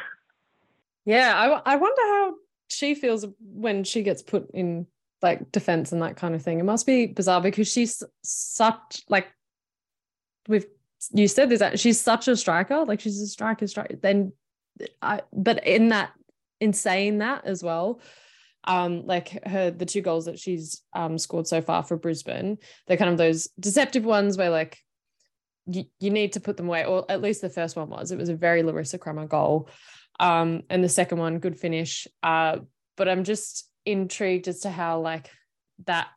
Yeah, 1.05 1.33
I 1.35 1.73
I 1.73 1.77
wonder 1.77 2.03
how 2.03 2.35
she 2.68 2.94
feels 2.94 3.25
when 3.40 3.83
she 3.83 4.03
gets 4.03 4.21
put 4.21 4.51
in 4.53 4.87
like 5.23 5.51
defense 5.53 5.90
and 5.90 6.03
that 6.03 6.16
kind 6.16 6.35
of 6.35 6.42
thing. 6.42 6.59
It 6.59 6.64
must 6.64 6.85
be 6.85 7.07
bizarre 7.07 7.40
because 7.40 7.66
she's 7.73 8.03
such 8.23 9.05
like 9.09 9.29
we've 10.49 10.66
you 11.12 11.28
said 11.28 11.48
this 11.48 11.80
she's 11.80 12.00
such 12.00 12.28
a 12.28 12.37
striker, 12.37 12.84
like 12.84 13.00
she's 13.00 13.20
a 13.20 13.26
striker 13.26 13.66
striker. 13.66 13.96
Then 13.96 14.32
I 15.02 15.22
but 15.32 15.66
in 15.66 15.88
that 15.88 16.12
in 16.61 16.72
saying 16.72 17.18
that 17.18 17.44
as 17.44 17.62
well, 17.62 18.00
um, 18.64 19.06
like 19.06 19.46
her 19.46 19.70
the 19.70 19.87
two 19.87 20.00
goals 20.00 20.26
that 20.26 20.38
she's 20.38 20.82
um 20.94 21.18
scored 21.18 21.46
so 21.46 21.61
far 21.61 21.82
for 21.82 21.96
Brisbane, 21.96 22.58
they're 22.87 22.96
kind 22.96 23.11
of 23.11 23.18
those 23.18 23.48
deceptive 23.58 24.04
ones 24.04 24.37
where 24.37 24.50
like 24.50 24.78
you, 25.66 25.84
you 26.00 26.11
need 26.11 26.32
to 26.32 26.40
put 26.40 26.56
them 26.56 26.68
away, 26.68 26.84
or 26.84 27.04
at 27.08 27.22
least 27.22 27.40
the 27.40 27.50
first 27.50 27.76
one 27.76 27.90
was. 27.90 28.11
It 28.11 28.18
was 28.18 28.28
a 28.28 28.34
very 28.34 28.62
Larissa 28.62 28.98
Crummer 28.98 29.26
goal. 29.26 29.68
Um, 30.18 30.62
and 30.68 30.82
the 30.82 30.88
second 30.88 31.18
one, 31.18 31.38
good 31.38 31.58
finish. 31.58 32.08
Uh, 32.22 32.58
but 32.96 33.08
I'm 33.08 33.24
just 33.24 33.68
intrigued 33.84 34.48
as 34.48 34.61
to 34.61 34.70
how 34.70 35.00
like 35.00 35.30
that 35.87 36.08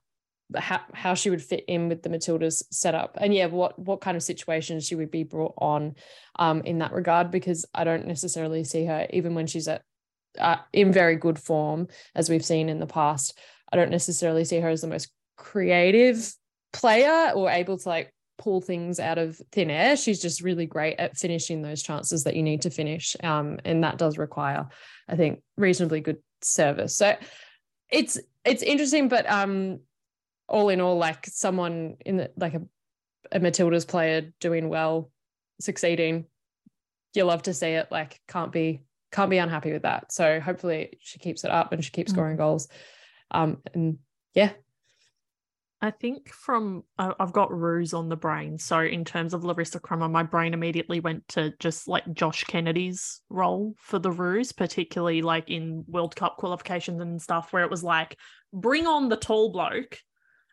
how, 0.57 0.81
how 0.93 1.13
she 1.13 1.29
would 1.29 1.41
fit 1.41 1.63
in 1.67 1.89
with 1.89 2.03
the 2.03 2.09
Matildas 2.09 2.63
setup 2.71 3.17
and 3.19 3.33
yeah 3.33 3.45
what 3.45 3.77
what 3.79 4.01
kind 4.01 4.17
of 4.17 4.23
situations 4.23 4.85
she 4.85 4.95
would 4.95 5.11
be 5.11 5.23
brought 5.23 5.53
on 5.57 5.95
um 6.37 6.61
in 6.61 6.79
that 6.79 6.91
regard 6.91 7.31
because 7.31 7.65
I 7.73 7.83
don't 7.83 8.07
necessarily 8.07 8.63
see 8.63 8.85
her 8.85 9.07
even 9.11 9.35
when 9.35 9.47
she's 9.47 9.67
at 9.67 9.83
uh, 10.39 10.57
in 10.73 10.91
very 10.91 11.15
good 11.15 11.39
form, 11.39 11.87
as 12.15 12.29
we've 12.29 12.45
seen 12.45 12.69
in 12.69 12.79
the 12.79 12.87
past. 12.87 13.37
I 13.71 13.77
don't 13.77 13.91
necessarily 13.91 14.45
see 14.45 14.59
her 14.59 14.69
as 14.69 14.81
the 14.81 14.87
most 14.87 15.11
creative 15.37 16.33
player 16.73 17.31
or 17.33 17.49
able 17.49 17.77
to 17.77 17.89
like 17.89 18.13
pull 18.37 18.61
things 18.61 18.99
out 18.99 19.17
of 19.17 19.39
thin 19.51 19.69
air. 19.69 19.95
She's 19.95 20.21
just 20.21 20.41
really 20.41 20.65
great 20.65 20.99
at 20.99 21.17
finishing 21.17 21.61
those 21.61 21.83
chances 21.83 22.23
that 22.23 22.35
you 22.35 22.43
need 22.43 22.61
to 22.63 22.69
finish. 22.69 23.15
Um, 23.23 23.59
and 23.65 23.83
that 23.83 23.97
does 23.97 24.17
require, 24.17 24.67
I 25.07 25.15
think, 25.15 25.41
reasonably 25.57 26.01
good 26.01 26.17
service. 26.41 26.95
So 26.95 27.15
it's 27.89 28.19
it's 28.43 28.63
interesting, 28.63 29.07
but 29.07 29.29
um, 29.29 29.81
all 30.51 30.69
in 30.69 30.81
all, 30.81 30.97
like 30.97 31.25
someone 31.27 31.95
in 32.05 32.17
the 32.17 32.31
like 32.37 32.53
a, 32.53 32.61
a 33.31 33.39
Matilda's 33.39 33.85
player 33.85 34.33
doing 34.39 34.69
well, 34.69 35.09
succeeding, 35.59 36.25
you 37.13 37.23
love 37.23 37.43
to 37.43 37.53
see 37.53 37.69
it. 37.69 37.87
Like 37.89 38.19
can't 38.27 38.51
be 38.51 38.81
can't 39.11 39.29
be 39.29 39.37
unhappy 39.37 39.71
with 39.71 39.83
that. 39.83 40.11
So 40.11 40.39
hopefully 40.39 40.97
she 40.99 41.19
keeps 41.19 41.43
it 41.43 41.51
up 41.51 41.71
and 41.71 41.83
she 41.83 41.91
keeps 41.91 42.11
mm. 42.11 42.15
scoring 42.15 42.37
goals. 42.37 42.67
Um, 43.31 43.57
and 43.73 43.97
yeah. 44.33 44.51
I 45.83 45.89
think 45.89 46.29
from 46.29 46.83
I've 46.99 47.33
got 47.33 47.51
Roos 47.51 47.95
on 47.95 48.07
the 48.07 48.15
brain. 48.15 48.59
So 48.59 48.81
in 48.81 49.03
terms 49.03 49.33
of 49.33 49.43
Larissa 49.43 49.79
Crummer, 49.79 50.07
my 50.07 50.21
brain 50.21 50.53
immediately 50.53 50.99
went 50.99 51.27
to 51.29 51.53
just 51.59 51.87
like 51.87 52.03
Josh 52.13 52.43
Kennedy's 52.43 53.21
role 53.29 53.73
for 53.79 53.97
the 53.97 54.11
Roos, 54.11 54.51
particularly 54.51 55.23
like 55.23 55.49
in 55.49 55.83
World 55.87 56.15
Cup 56.15 56.37
qualifications 56.37 57.01
and 57.01 57.19
stuff, 57.19 57.51
where 57.51 57.63
it 57.63 57.71
was 57.71 57.83
like 57.83 58.15
bring 58.53 58.85
on 58.85 59.09
the 59.09 59.17
tall 59.17 59.51
bloke 59.51 59.97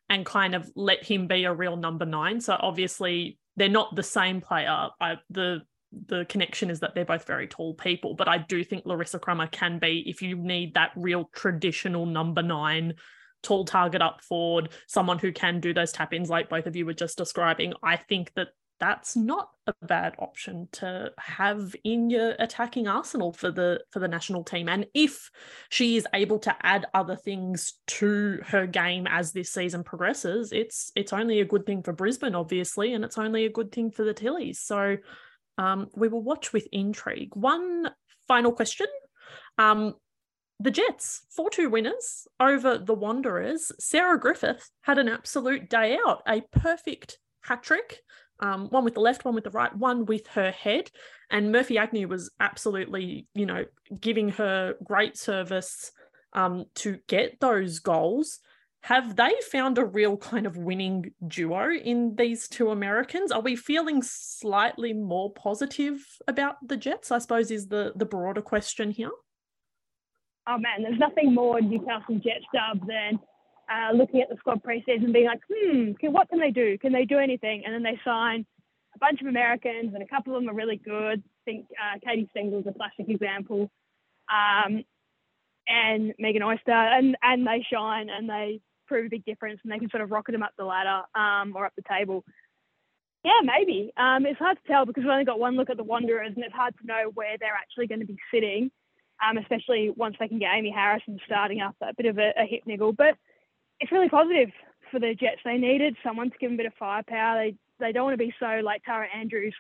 and 0.09 0.25
kind 0.25 0.55
of 0.55 0.71
let 0.75 1.05
him 1.05 1.27
be 1.27 1.45
a 1.45 1.53
real 1.53 1.77
number 1.77 2.07
nine. 2.07 2.41
So 2.41 2.57
obviously 2.59 3.39
they're 3.57 3.69
not 3.69 3.95
the 3.95 4.03
same 4.03 4.41
player. 4.41 4.89
I, 5.01 5.17
the 5.31 5.63
the 6.07 6.27
connection 6.27 6.69
is 6.69 6.81
that 6.81 6.95
they're 6.95 7.05
both 7.05 7.27
very 7.27 7.47
tall 7.47 7.75
people. 7.75 8.15
But 8.15 8.29
I 8.29 8.39
do 8.39 8.63
think 8.63 8.85
Larissa 8.85 9.19
Crummer 9.19 9.47
can 9.47 9.79
be, 9.79 10.05
if 10.07 10.21
you 10.21 10.37
need 10.37 10.75
that 10.75 10.93
real 10.97 11.31
traditional 11.35 12.05
number 12.05 12.43
nine, 12.43 12.95
tall 13.43 13.65
target 13.65 14.03
up 14.03 14.21
forward, 14.21 14.71
someone 14.87 15.19
who 15.19 15.33
can 15.33 15.61
do 15.61 15.73
those 15.73 15.93
tap 15.93 16.13
ins 16.13 16.29
like 16.29 16.51
both 16.51 16.67
of 16.67 16.77
you 16.77 16.85
were 16.85 16.93
just 16.93 17.17
describing. 17.17 17.73
I 17.83 17.97
think 17.97 18.33
that 18.35 18.49
that's 18.81 19.17
not 19.17 19.49
a 19.67 19.75
bad 19.83 20.15
option 20.19 20.69
to 20.73 21.11
have 21.19 21.75
in 21.85 22.11
your 22.11 22.35
attacking 22.39 22.89
arsenal 22.89 23.33
for 23.33 23.51
the 23.51 23.81
for 23.91 23.99
the 23.99 24.09
national 24.09 24.45
team 24.45 24.69
and 24.69 24.87
if 24.95 25.31
she 25.69 25.97
is 25.97 26.07
able 26.15 26.39
to 26.39 26.55
add 26.63 26.87
other 26.95 27.17
things 27.17 27.75
to 27.87 28.39
her 28.47 28.67
game 28.67 29.07
as 29.09 29.33
this 29.33 29.51
season 29.51 29.83
progresses 29.83 30.53
it's 30.53 30.93
it's 30.95 31.13
only 31.13 31.41
a 31.41 31.45
good 31.45 31.67
thing 31.67 31.83
for 31.83 31.93
Brisbane 31.93 32.35
obviously 32.35 32.95
and 32.95 33.05
it's 33.05 33.19
only 33.19 33.45
a 33.45 33.53
good 33.53 33.73
thing 33.73 33.91
for 33.91 34.05
the 34.05 34.15
Tillies 34.15 34.57
so 34.57 34.97
um, 35.59 35.91
we 35.95 36.09
will 36.09 36.23
watch 36.23 36.53
with 36.53 36.67
intrigue. 36.73 37.35
One 37.35 37.91
final 38.27 38.53
question. 38.53 38.87
Um, 39.59 39.95
the 40.61 40.71
Jets, 40.71 41.23
4 41.31 41.51
2 41.51 41.71
winners 41.71 42.27
over 42.41 42.79
the 42.79 42.95
Wanderers. 42.95 43.73
Sarah 43.79 44.19
Griffith 44.19 44.71
had 44.83 44.99
an 44.99 45.09
absolute 45.09 45.69
day 45.69 45.99
out, 46.07 46.23
a 46.27 46.41
perfect 46.53 47.19
hat 47.43 47.63
trick, 47.63 48.01
um, 48.41 48.69
one 48.69 48.85
with 48.85 48.95
the 48.95 49.01
left, 49.01 49.25
one 49.25 49.35
with 49.35 49.45
the 49.45 49.51
right, 49.51 49.75
one 49.77 50.07
with 50.07 50.27
her 50.29 50.51
head. 50.51 50.91
And 51.31 51.53
Murphy 51.53 51.79
Agnew 51.79 52.09
was 52.09 52.31
absolutely, 52.41 53.27
you 53.35 53.47
know, 53.47 53.65
giving 54.01 54.31
her 54.31 54.75
great 54.83 55.17
service 55.17 55.93
um, 56.33 56.67
to 56.77 56.99
get 57.07 57.41
those 57.41 57.79
goals 57.79 58.41
have 58.83 59.17
they 59.17 59.35
found 59.51 59.77
a 59.77 59.85
real 59.85 60.17
kind 60.17 60.47
of 60.47 60.57
winning 60.57 61.13
duo 61.27 61.71
in 61.71 62.15
these 62.17 62.49
two 62.49 62.71
Americans? 62.71 63.33
Are 63.33 63.41
we 63.41 63.57
feeling 63.57 64.03
slightly 64.03 64.93
more 64.93 65.33
positive 65.33 66.05
about 66.27 66.57
the 66.67 66.77
Jets? 66.77 67.11
I 67.11 67.19
suppose 67.19 67.51
is 67.51 67.69
the 67.69 67.93
the 67.97 68.07
broader 68.07 68.43
question 68.43 68.91
here. 68.91 69.11
Oh 70.47 70.59
man, 70.59 70.83
there's 70.83 70.99
nothing 70.99 71.35
more 71.35 71.61
Newcastle 71.61 72.15
Jets 72.17 72.47
dub 72.55 72.87
than 72.87 73.19
uh, 73.71 73.93
looking 73.95 74.21
at 74.21 74.29
the 74.29 74.37
squad 74.37 74.63
preseason, 74.63 75.13
being 75.13 75.27
like, 75.27 75.41
hmm, 75.53 75.93
can, 76.01 76.13
what 76.13 76.29
can 76.29 76.39
they 76.39 76.51
do? 76.51 76.79
Can 76.79 76.93
they 76.93 77.05
do 77.05 77.19
anything? 77.19 77.63
And 77.65 77.75
then 77.75 77.83
they 77.83 77.99
sign 78.05 78.47
a 78.95 78.99
bunch 78.99 79.21
of 79.21 79.27
Americans, 79.27 79.93
and 79.95 80.03
a 80.03 80.07
couple 80.07 80.35
of 80.35 80.43
them 80.43 80.51
are 80.51 80.55
really 80.55 80.77
good. 80.77 81.23
I 81.23 81.43
think 81.45 81.67
uh, 81.73 81.99
Katie 82.05 82.29
is 82.35 82.67
a 82.67 82.73
classic 82.73 83.09
example. 83.09 83.71
Um, 84.33 84.85
and 85.69 86.15
Megan 86.19 86.43
Oyster, 86.43 86.73
and 86.73 87.17
and 87.23 87.47
they 87.47 87.65
shine 87.71 88.09
and 88.09 88.29
they 88.29 88.61
prove 88.87 89.07
a 89.07 89.11
big 89.11 89.25
difference 89.25 89.61
and 89.63 89.71
they 89.71 89.79
can 89.79 89.91
sort 89.91 90.03
of 90.03 90.11
rocket 90.11 90.33
them 90.33 90.43
up 90.43 90.53
the 90.57 90.65
ladder 90.65 91.03
um, 91.15 91.55
or 91.55 91.67
up 91.67 91.75
the 91.77 91.83
table. 91.89 92.25
Yeah, 93.25 93.41
maybe. 93.43 93.93
Um, 93.97 94.25
it's 94.25 94.39
hard 94.39 94.57
to 94.57 94.73
tell 94.73 94.87
because 94.87 95.03
we've 95.03 95.11
only 95.11 95.25
got 95.25 95.39
one 95.39 95.57
look 95.57 95.71
at 95.71 95.77
the 95.77 95.85
Wanderers 95.85 96.33
and 96.35 96.45
it's 96.45 96.55
hard 96.55 96.75
to 96.81 96.87
know 96.87 97.11
where 97.15 97.37
they're 97.39 97.55
actually 97.55 97.87
going 97.87 98.01
to 98.01 98.07
be 98.07 98.17
sitting, 98.33 98.71
um, 99.23 99.37
especially 99.37 99.91
once 99.95 100.17
they 100.19 100.29
can 100.29 100.39
get 100.39 100.55
Amy 100.55 100.71
Harrison 100.71 101.19
starting 101.27 101.61
up 101.61 101.77
a 101.83 101.93
bit 101.95 102.07
of 102.07 102.19
a, 102.19 102.33
a 102.39 102.47
hip 102.47 102.63
niggle. 102.65 102.93
But 102.93 103.17
it's 103.81 103.93
really 103.93 104.09
positive 104.09 104.51
for 104.91 104.99
the 105.01 105.15
Jets. 105.15 105.41
They 105.45 105.57
needed 105.59 105.97
someone 106.03 106.31
to 106.31 106.39
give 106.39 106.51
them 106.51 106.55
a 106.55 106.63
bit 106.63 106.67
of 106.67 106.75
firepower. 106.79 107.39
They 107.39 107.55
they 107.81 107.93
don't 107.93 108.05
want 108.05 108.19
to 108.19 108.25
be 108.25 108.35
so 108.41 108.61
like 108.65 108.83
Tara 108.85 109.07
Andrews 109.15 109.55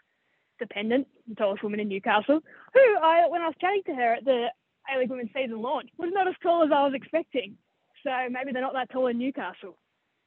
dependent, 0.58 1.06
the 1.28 1.36
tallest 1.36 1.62
woman 1.62 1.80
in 1.80 1.88
Newcastle, 1.88 2.40
who 2.74 2.80
I 3.02 3.28
when 3.28 3.42
I 3.42 3.46
was 3.46 3.54
chatting 3.60 3.82
to 3.86 3.94
her 3.94 4.14
at 4.14 4.24
the 4.24 4.48
A 4.92 4.98
League 4.98 5.10
Women's 5.10 5.30
season 5.34 5.62
launch 5.62 5.90
was 5.98 6.10
not 6.12 6.28
as 6.28 6.34
tall 6.42 6.64
as 6.64 6.70
I 6.74 6.82
was 6.82 6.94
expecting. 6.94 7.56
So 8.04 8.10
maybe 8.30 8.52
they're 8.52 8.62
not 8.62 8.74
that 8.74 8.90
tall 8.90 9.08
in 9.08 9.18
Newcastle. 9.18 9.76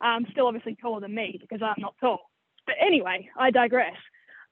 Um, 0.01 0.25
still 0.31 0.47
obviously 0.47 0.75
taller 0.81 1.01
than 1.01 1.13
me 1.13 1.37
because 1.39 1.61
I'm 1.61 1.79
not 1.81 1.95
tall. 1.99 2.19
But 2.65 2.75
anyway, 2.79 3.29
I 3.37 3.51
digress. 3.51 3.95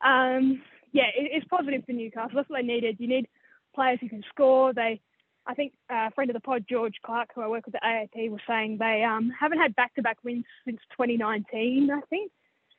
Um, 0.01 0.61
yeah, 0.91 1.07
it, 1.15 1.31
it's 1.31 1.47
positive 1.47 1.83
for 1.85 1.93
Newcastle. 1.93 2.31
That's 2.35 2.49
what 2.49 2.61
they 2.61 2.67
needed. 2.67 2.97
You 2.99 3.07
need 3.07 3.27
players 3.75 3.99
who 4.01 4.09
can 4.09 4.23
score. 4.29 4.73
They, 4.73 5.01
I 5.47 5.53
think, 5.53 5.73
a 5.89 6.11
friend 6.11 6.29
of 6.29 6.35
the 6.35 6.41
pod, 6.41 6.65
George 6.69 6.95
Clark, 7.03 7.29
who 7.33 7.41
I 7.41 7.47
work 7.47 7.65
with 7.65 7.75
at 7.75 7.83
AAP, 7.83 8.29
was 8.29 8.41
saying 8.47 8.77
they 8.77 9.03
um, 9.03 9.31
haven't 9.37 9.59
had 9.59 9.75
back-to-back 9.75 10.17
wins 10.23 10.45
since 10.65 10.79
2019. 10.91 11.89
I 11.91 12.01
think 12.09 12.31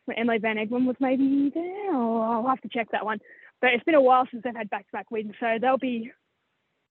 when 0.05 0.19
Emily 0.19 0.39
Van 0.39 0.57
Egmond 0.57 0.87
was 0.87 0.97
maybe 1.01 1.51
there. 1.55 1.95
Or 1.95 2.25
I'll 2.25 2.49
have 2.49 2.61
to 2.63 2.69
check 2.69 2.89
that 2.93 3.05
one. 3.05 3.19
but 3.61 3.73
it's 3.73 3.85
been 3.85 3.95
a 3.95 4.01
while 4.01 4.27
since 4.31 4.43
they've 4.43 4.55
had 4.55 4.71
back-to-back 4.71 5.11
wins, 5.11 5.35
so 5.41 5.59
they'll 5.61 5.79
be 5.79 6.11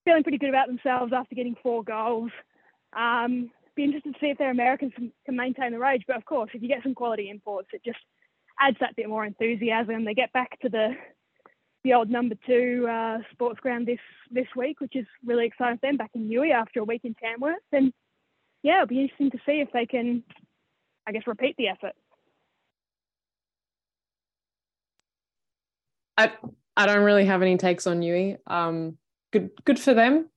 feeling 0.04 0.22
pretty 0.22 0.38
good 0.38 0.48
about 0.48 0.66
themselves 0.66 1.12
after 1.14 1.34
getting 1.34 1.56
four 1.62 1.82
goals. 1.82 2.30
Um, 2.96 3.50
be 3.76 3.84
interested 3.84 4.14
to 4.14 4.20
see 4.20 4.30
if 4.30 4.38
their 4.38 4.50
Americans 4.50 4.92
can, 4.94 5.12
can 5.24 5.36
maintain 5.36 5.72
the 5.72 5.78
rage. 5.78 6.02
But 6.06 6.16
of 6.16 6.24
course, 6.24 6.50
if 6.54 6.62
you 6.62 6.68
get 6.68 6.82
some 6.82 6.94
quality 6.94 7.30
imports, 7.30 7.68
it 7.72 7.82
just 7.84 7.98
adds 8.60 8.76
that 8.80 8.96
bit 8.96 9.08
more 9.08 9.24
enthusiasm. 9.24 10.04
They 10.04 10.14
get 10.14 10.32
back 10.32 10.58
to 10.60 10.68
the 10.68 10.90
the 11.84 11.94
old 11.94 12.10
number 12.10 12.34
two 12.46 12.86
uh, 12.88 13.18
sports 13.32 13.60
ground 13.60 13.86
this 13.86 13.98
this 14.30 14.46
week, 14.54 14.80
which 14.80 14.94
is 14.94 15.06
really 15.24 15.46
exciting 15.46 15.78
for 15.78 15.86
them 15.86 15.96
back 15.96 16.10
in 16.14 16.28
Newey 16.28 16.52
after 16.52 16.80
a 16.80 16.84
week 16.84 17.02
in 17.04 17.14
Tamworth. 17.14 17.56
And 17.72 17.92
yeah, 18.62 18.76
it'll 18.76 18.86
be 18.86 19.00
interesting 19.00 19.30
to 19.30 19.38
see 19.46 19.60
if 19.60 19.72
they 19.72 19.86
can, 19.86 20.22
I 21.06 21.12
guess, 21.12 21.26
repeat 21.26 21.56
the 21.56 21.68
effort. 21.68 21.94
I 26.16 26.32
I 26.76 26.86
don't 26.86 27.04
really 27.04 27.24
have 27.24 27.42
any 27.42 27.56
takes 27.56 27.86
on 27.86 28.00
Newey. 28.00 28.36
Um, 28.46 28.98
good 29.32 29.50
good 29.64 29.78
for 29.78 29.94
them. 29.94 30.28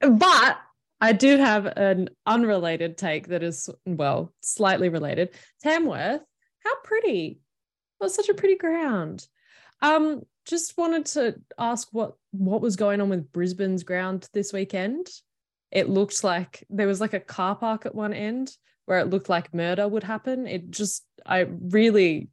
But 0.00 0.58
I 1.00 1.12
do 1.12 1.38
have 1.38 1.66
an 1.66 2.10
unrelated 2.24 2.96
take 2.96 3.28
that 3.28 3.42
is 3.42 3.68
well 3.84 4.32
slightly 4.40 4.88
related. 4.88 5.30
Tamworth, 5.62 6.22
how 6.64 6.74
pretty! 6.84 7.40
It 8.00 8.04
was 8.04 8.14
such 8.14 8.28
a 8.28 8.34
pretty 8.34 8.56
ground. 8.56 9.26
Um, 9.80 10.22
just 10.44 10.76
wanted 10.78 11.06
to 11.06 11.36
ask 11.58 11.88
what 11.92 12.14
what 12.32 12.60
was 12.60 12.76
going 12.76 13.00
on 13.00 13.08
with 13.08 13.32
Brisbane's 13.32 13.82
ground 13.82 14.28
this 14.32 14.52
weekend. 14.52 15.08
It 15.70 15.88
looked 15.88 16.24
like 16.24 16.64
there 16.70 16.86
was 16.86 17.00
like 17.00 17.12
a 17.12 17.20
car 17.20 17.54
park 17.54 17.86
at 17.86 17.94
one 17.94 18.14
end 18.14 18.50
where 18.86 18.98
it 18.98 19.10
looked 19.10 19.28
like 19.28 19.52
murder 19.52 19.86
would 19.86 20.04
happen. 20.04 20.46
It 20.46 20.70
just 20.70 21.04
I 21.26 21.40
really 21.40 22.28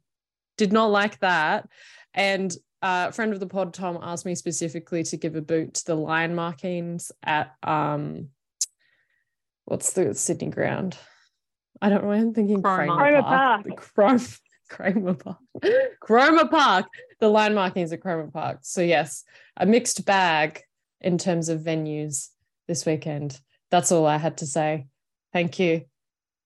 did 0.56 0.72
not 0.72 0.86
like 0.90 1.18
that. 1.20 1.68
And 2.14 2.50
uh, 2.80 3.06
a 3.08 3.12
friend 3.12 3.32
of 3.32 3.40
the 3.40 3.46
pod, 3.46 3.74
Tom, 3.74 3.98
asked 4.00 4.24
me 4.24 4.34
specifically 4.34 5.02
to 5.04 5.16
give 5.16 5.36
a 5.36 5.42
boot 5.42 5.74
to 5.74 5.86
the 5.86 5.94
line 5.94 6.34
markings 6.34 7.12
at 7.22 7.54
um, 7.62 8.28
what's 9.66 9.92
the 9.92 10.14
Sydney 10.14 10.48
ground? 10.48 10.96
I 11.82 11.90
don't 11.90 12.04
know. 12.04 12.12
I'm 12.12 12.32
thinking 12.32 12.62
Cromer, 12.62 12.96
Cromer 12.96 13.22
Park. 13.22 13.66
Park. 13.66 13.94
Cromer 13.94 14.18
Park. 15.14 15.38
Cromer 16.00 16.48
Park. 16.48 16.86
The 17.20 17.28
line 17.28 17.54
markings 17.54 17.92
at 17.92 18.00
Cromer 18.00 18.30
Park. 18.30 18.58
So 18.62 18.82
yes, 18.82 19.24
a 19.56 19.66
mixed 19.66 20.04
bag 20.04 20.62
in 21.00 21.18
terms 21.18 21.48
of 21.48 21.60
venues 21.60 22.28
this 22.68 22.84
weekend. 22.86 23.40
That's 23.70 23.92
all 23.92 24.06
I 24.06 24.18
had 24.18 24.38
to 24.38 24.46
say. 24.46 24.86
Thank 25.32 25.58
you. 25.58 25.82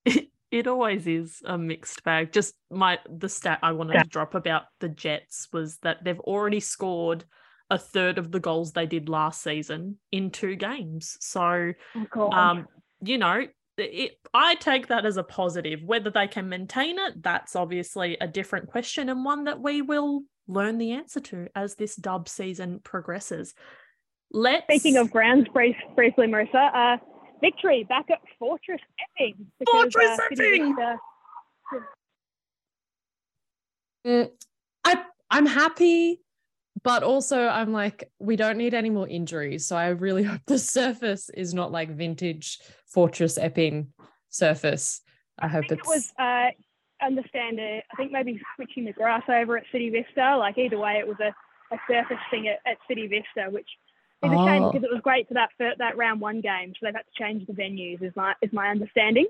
It 0.51 0.67
always 0.67 1.07
is 1.07 1.43
a 1.45 1.57
mixed 1.57 2.03
bag. 2.03 2.33
Just 2.33 2.57
my 2.73 2.99
the 3.09 3.29
stat 3.29 3.61
I 3.63 3.71
wanted 3.71 3.95
yeah. 3.95 4.03
to 4.03 4.09
drop 4.09 4.35
about 4.35 4.65
the 4.81 4.89
Jets 4.89 5.47
was 5.53 5.79
that 5.83 6.03
they've 6.03 6.19
already 6.19 6.59
scored 6.59 7.25
a 7.71 7.79
third 7.79 8.19
of 8.19 8.33
the 8.33 8.41
goals 8.41 8.73
they 8.73 8.87
did 8.87 9.09
last 9.09 9.43
season 9.43 9.99
in 10.11 10.33
two 10.33 10.57
games. 10.57 11.17
So, 11.21 11.73
oh, 12.17 12.31
um, 12.33 12.67
you 13.01 13.17
know, 13.17 13.47
it, 13.81 14.13
I 14.33 14.55
take 14.57 14.89
that 14.89 15.07
as 15.07 15.17
a 15.17 15.23
positive. 15.23 15.83
Whether 15.83 16.11
they 16.11 16.27
can 16.27 16.49
maintain 16.49 16.99
it, 16.99 17.23
that's 17.23 17.57
obviously 17.57 18.17
a 18.21 18.29
different 18.29 18.69
question 18.69 19.09
and 19.09 19.25
one 19.25 19.45
that 19.45 19.61
we 19.61 19.83
will 19.83 20.23
learn 20.47 20.79
the 20.79 20.93
answer 20.93 21.21
to 21.21 21.49
as 21.55 21.77
this 21.77 21.97
dub 21.97 22.29
season 22.29 22.81
progresses. 22.83 23.55
Let's. 24.33 24.65
Speaking 24.65 24.97
of 24.97 25.11
grounds, 25.11 25.49
brief, 25.53 25.77
briefly, 25.95 26.27
Marissa, 26.27 26.75
uh, 26.75 26.97
victory 27.41 27.85
back 27.85 28.07
at 28.11 28.19
Fortress 28.39 28.81
Epping. 29.19 29.47
Fortress 29.71 30.19
uh, 30.19 30.23
Epping. 30.33 30.77
Mm, 34.07 34.31
I 34.85 35.05
I'm 35.31 35.47
happy, 35.47 36.21
but 36.83 37.03
also 37.03 37.47
I'm 37.47 37.73
like 37.73 38.11
we 38.19 38.37
don't 38.37 38.57
need 38.57 38.75
any 38.75 38.91
more 38.91 39.09
injuries. 39.09 39.67
So 39.67 39.77
I 39.77 39.89
really 39.89 40.23
hope 40.25 40.43
the 40.47 40.59
surface 40.59 41.29
is 41.31 41.55
not 41.55 41.73
like 41.73 41.91
vintage 41.91 42.59
Fortress 42.91 43.39
Epping 43.39 43.93
surface. 44.29 45.03
I, 45.39 45.47
I 45.47 45.49
hope 45.49 45.65
it's. 45.65 45.73
It 45.73 45.87
was. 45.87 46.13
Uh, 46.19 46.51
understand 47.03 47.59
it. 47.59 47.85
I 47.93 47.97
think 47.97 48.13
maybe 48.13 48.41
switching 48.57 48.85
the 48.85 48.93
grass 48.93 49.23
over 49.29 49.57
at 49.57 49.65
City 49.73 49.91
Vista. 49.91 50.37
Like 50.37 50.59
either 50.59 50.79
way, 50.79 50.99
it 50.99 51.07
was 51.07 51.17
a, 51.21 51.35
a 51.75 51.79
surface 51.89 52.23
thing 52.31 52.49
at, 52.49 52.59
at 52.71 52.79
City 52.89 53.07
Vista, 53.07 53.51
which 53.51 53.69
is 54.23 54.31
oh. 54.31 54.43
a 54.43 54.47
shame 54.47 54.63
oh. 54.63 54.71
because 54.71 54.85
it 54.85 54.93
was 54.93 55.01
great 55.03 55.29
for 55.29 55.35
that 55.35 55.51
for 55.57 55.73
that 55.79 55.97
round 55.97 56.21
one 56.21 56.41
game. 56.41 56.73
So 56.75 56.87
they've 56.87 56.95
had 56.95 57.03
to 57.03 57.23
change 57.23 57.47
the 57.47 57.53
venues, 57.53 58.03
is 58.03 58.15
my 58.17 58.35
is 58.43 58.53
my 58.53 58.69
understanding. 58.69 59.27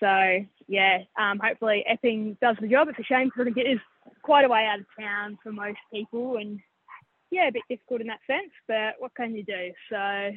So 0.00 0.44
yeah, 0.68 1.00
um, 1.18 1.38
hopefully 1.42 1.84
Epping 1.86 2.36
does 2.40 2.56
the 2.60 2.68
job. 2.68 2.88
It's 2.88 2.98
a 2.98 3.04
shame 3.04 3.30
because 3.34 3.52
it 3.56 3.68
is 3.68 3.80
quite 4.22 4.44
a 4.44 4.48
way 4.48 4.66
out 4.66 4.80
of 4.80 4.86
town 4.98 5.38
for 5.42 5.52
most 5.52 5.78
people, 5.92 6.36
and 6.38 6.60
yeah, 7.30 7.48
a 7.48 7.52
bit 7.52 7.62
difficult 7.68 8.00
in 8.00 8.06
that 8.06 8.20
sense. 8.26 8.50
But 8.66 8.94
what 8.98 9.14
can 9.14 9.34
you 9.34 9.44
do? 9.44 9.72
So 9.90 10.30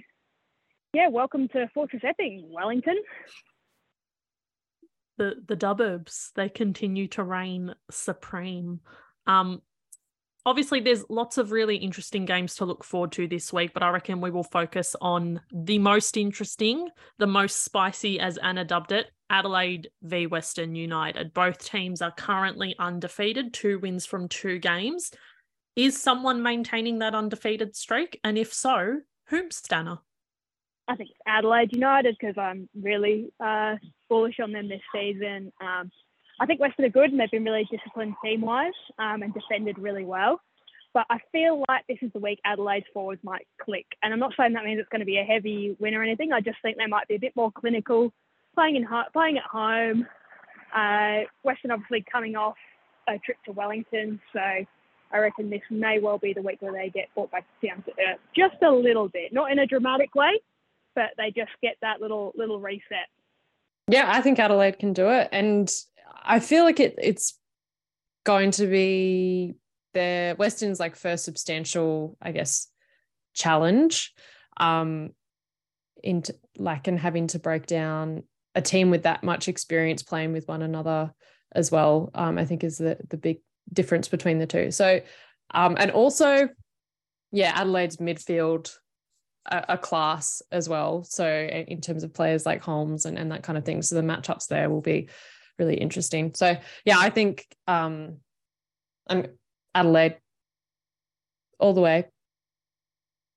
yeah, 0.94 1.08
welcome 1.10 1.48
to 1.50 1.70
Fortress 1.74 2.04
Epping, 2.06 2.50
Wellington. 2.52 3.02
The 5.18 5.36
the 5.48 5.56
Duburbs 5.56 6.32
they 6.36 6.50
continue 6.50 7.08
to 7.10 7.24
reign 7.24 7.74
supreme. 7.92 8.80
Um, 9.28 9.62
obviously 10.46 10.80
there's 10.80 11.06
lots 11.10 11.38
of 11.38 11.52
really 11.52 11.78
interesting 11.78 12.26
games 12.26 12.56
to 12.56 12.66
look 12.66 12.84
forward 12.84 13.12
to 13.14 13.28
this 13.28 13.54
week 13.54 13.72
but 13.74 13.84
i 13.84 13.90
reckon 13.90 14.20
we 14.20 14.32
will 14.32 14.44
focus 14.44 14.96
on 15.02 15.40
the 15.54 15.80
most 15.80 16.18
interesting 16.18 16.90
the 17.18 17.28
most 17.28 17.64
spicy 17.64 18.20
as 18.20 18.38
anna 18.40 18.64
dubbed 18.66 18.92
it 18.92 19.08
adelaide 19.30 19.90
v 20.02 20.28
western 20.28 20.76
united 20.76 21.34
both 21.34 21.58
teams 21.64 22.02
are 22.02 22.12
currently 22.12 22.76
undefeated 22.78 23.54
two 23.54 23.80
wins 23.80 24.06
from 24.06 24.28
two 24.28 24.60
games 24.60 25.12
is 25.76 26.00
someone 26.00 26.44
maintaining 26.44 27.00
that 27.00 27.16
undefeated 27.16 27.76
streak 27.76 28.20
and 28.24 28.38
if 28.38 28.54
so 28.54 28.98
whom 29.28 29.50
stanner 29.50 30.00
i 30.88 30.96
think 30.96 31.10
it's 31.10 31.20
adelaide 31.26 31.70
united 31.74 32.16
because 32.20 32.38
i'm 32.38 32.68
really 32.82 33.32
uh, 33.40 33.76
bullish 34.10 34.40
on 34.42 34.52
them 34.52 34.68
this 34.68 34.82
season 34.94 35.52
um, 35.62 35.92
I 36.40 36.46
think 36.46 36.60
Western 36.60 36.86
are 36.86 36.90
good 36.90 37.12
and 37.12 37.20
they've 37.20 37.32
been 37.32 37.44
really 37.44 37.68
disciplined 37.72 38.16
team 38.24 38.42
wise 38.42 38.74
um, 39.00 39.22
and 39.22 39.34
defended 39.34 39.78
really 39.78 40.04
well. 40.04 40.42
But 40.94 41.06
I 41.10 41.20
feel 41.32 41.64
like 41.68 41.86
this 41.88 41.98
is 42.02 42.12
the 42.14 42.20
week 42.20 42.40
Adelaide's 42.46 42.86
forwards 42.94 43.22
might 43.24 43.48
click. 43.62 43.86
And 44.02 44.14
I'm 44.14 44.20
not 44.20 44.34
saying 44.38 44.54
that 44.54 44.64
means 44.64 44.80
it's 44.80 44.90
going 44.90 45.00
to 45.00 45.06
be 45.06 45.18
a 45.18 45.24
heavy 45.24 45.76
win 45.80 45.96
or 45.96 46.04
anything. 46.04 46.32
I 46.32 46.40
just 46.40 46.58
think 46.62 46.78
they 46.78 46.86
might 46.86 47.08
be 47.08 47.16
a 47.16 47.20
bit 47.20 47.36
more 47.36 47.52
clinical, 47.52 48.14
playing 48.56 48.76
in 48.76 48.88
playing 49.12 49.38
at 49.38 49.44
home. 49.44 50.08
Uh, 50.76 51.26
Western 51.44 51.72
obviously 51.72 52.06
coming 52.12 52.36
off 52.36 52.56
a 53.08 53.18
trip 53.20 53.38
to 53.46 53.52
Wellington, 53.52 54.20
so 54.32 54.40
I 54.40 55.18
reckon 55.18 55.50
this 55.50 55.62
may 55.70 56.00
well 56.00 56.18
be 56.18 56.34
the 56.34 56.42
week 56.42 56.62
where 56.62 56.72
they 56.72 56.90
get 56.90 57.10
brought 57.16 57.32
back 57.32 57.46
down 57.64 57.84
to 57.84 57.92
earth 57.92 58.20
just 58.36 58.62
a 58.64 58.72
little 58.72 59.08
bit, 59.08 59.34
not 59.34 59.52
in 59.52 59.60
a 59.60 59.66
dramatic 59.66 60.14
way, 60.16 60.40
but 60.96 61.12
they 61.18 61.32
just 61.32 61.52
get 61.62 61.76
that 61.82 62.02
little 62.02 62.32
little 62.36 62.60
reset. 62.60 63.08
Yeah, 63.88 64.10
I 64.12 64.22
think 64.22 64.40
Adelaide 64.40 64.80
can 64.80 64.94
do 64.94 65.10
it, 65.10 65.30
and 65.32 65.70
I 66.24 66.40
feel 66.40 66.64
like 66.64 66.80
it 66.80 66.96
it's 67.02 67.38
going 68.26 68.52
to 68.52 68.68
be 68.68 69.56
the 69.94 70.36
Western's 70.40 70.80
like 70.80 70.96
first 70.96 71.26
substantial, 71.26 72.18
I 72.22 72.32
guess, 72.32 72.68
challenge. 73.34 74.14
Um 74.58 75.12
into 76.04 76.36
like 76.58 76.88
and 76.88 77.00
having 77.00 77.28
to 77.28 77.40
break 77.40 77.66
down 77.66 78.24
a 78.56 78.62
team 78.62 78.92
with 78.92 79.04
that 79.04 79.24
much 79.24 79.48
experience 79.48 80.04
playing 80.04 80.34
with 80.34 80.48
one 80.48 80.62
another 80.62 81.14
as 81.56 81.72
well. 81.72 82.12
Um, 82.14 82.38
I 82.38 82.46
think 82.46 82.64
is 82.64 82.78
the 82.78 82.98
the 83.10 83.18
big 83.18 83.40
difference 83.72 84.08
between 84.08 84.40
the 84.40 84.46
two. 84.46 84.72
So 84.72 85.02
um 85.54 85.76
and 85.80 85.92
also 85.92 86.50
yeah, 87.32 87.60
Adelaide's 87.60 87.98
midfield 87.98 88.76
a, 89.46 89.78
class 89.78 90.42
as 90.52 90.70
well. 90.70 91.04
So 91.04 91.28
in 91.28 91.82
terms 91.82 92.04
of 92.04 92.14
players 92.14 92.46
like 92.46 92.62
Holmes 92.62 93.06
and, 93.06 93.18
and 93.18 93.32
that 93.32 93.44
kind 93.44 93.58
of 93.58 93.66
thing. 93.66 93.82
So 93.82 93.96
the 93.96 94.02
matchups 94.02 94.48
there 94.48 94.70
will 94.70 94.82
be 94.82 95.10
really 95.60 95.76
interesting. 95.76 96.34
So 96.34 96.58
yeah, 96.86 96.98
I 96.98 97.10
think 97.10 97.46
um, 97.68 98.18
I'm 99.08 99.28
Adelaide 99.76 100.18
all 101.60 101.74
the 101.74 101.82
way. 101.82 102.06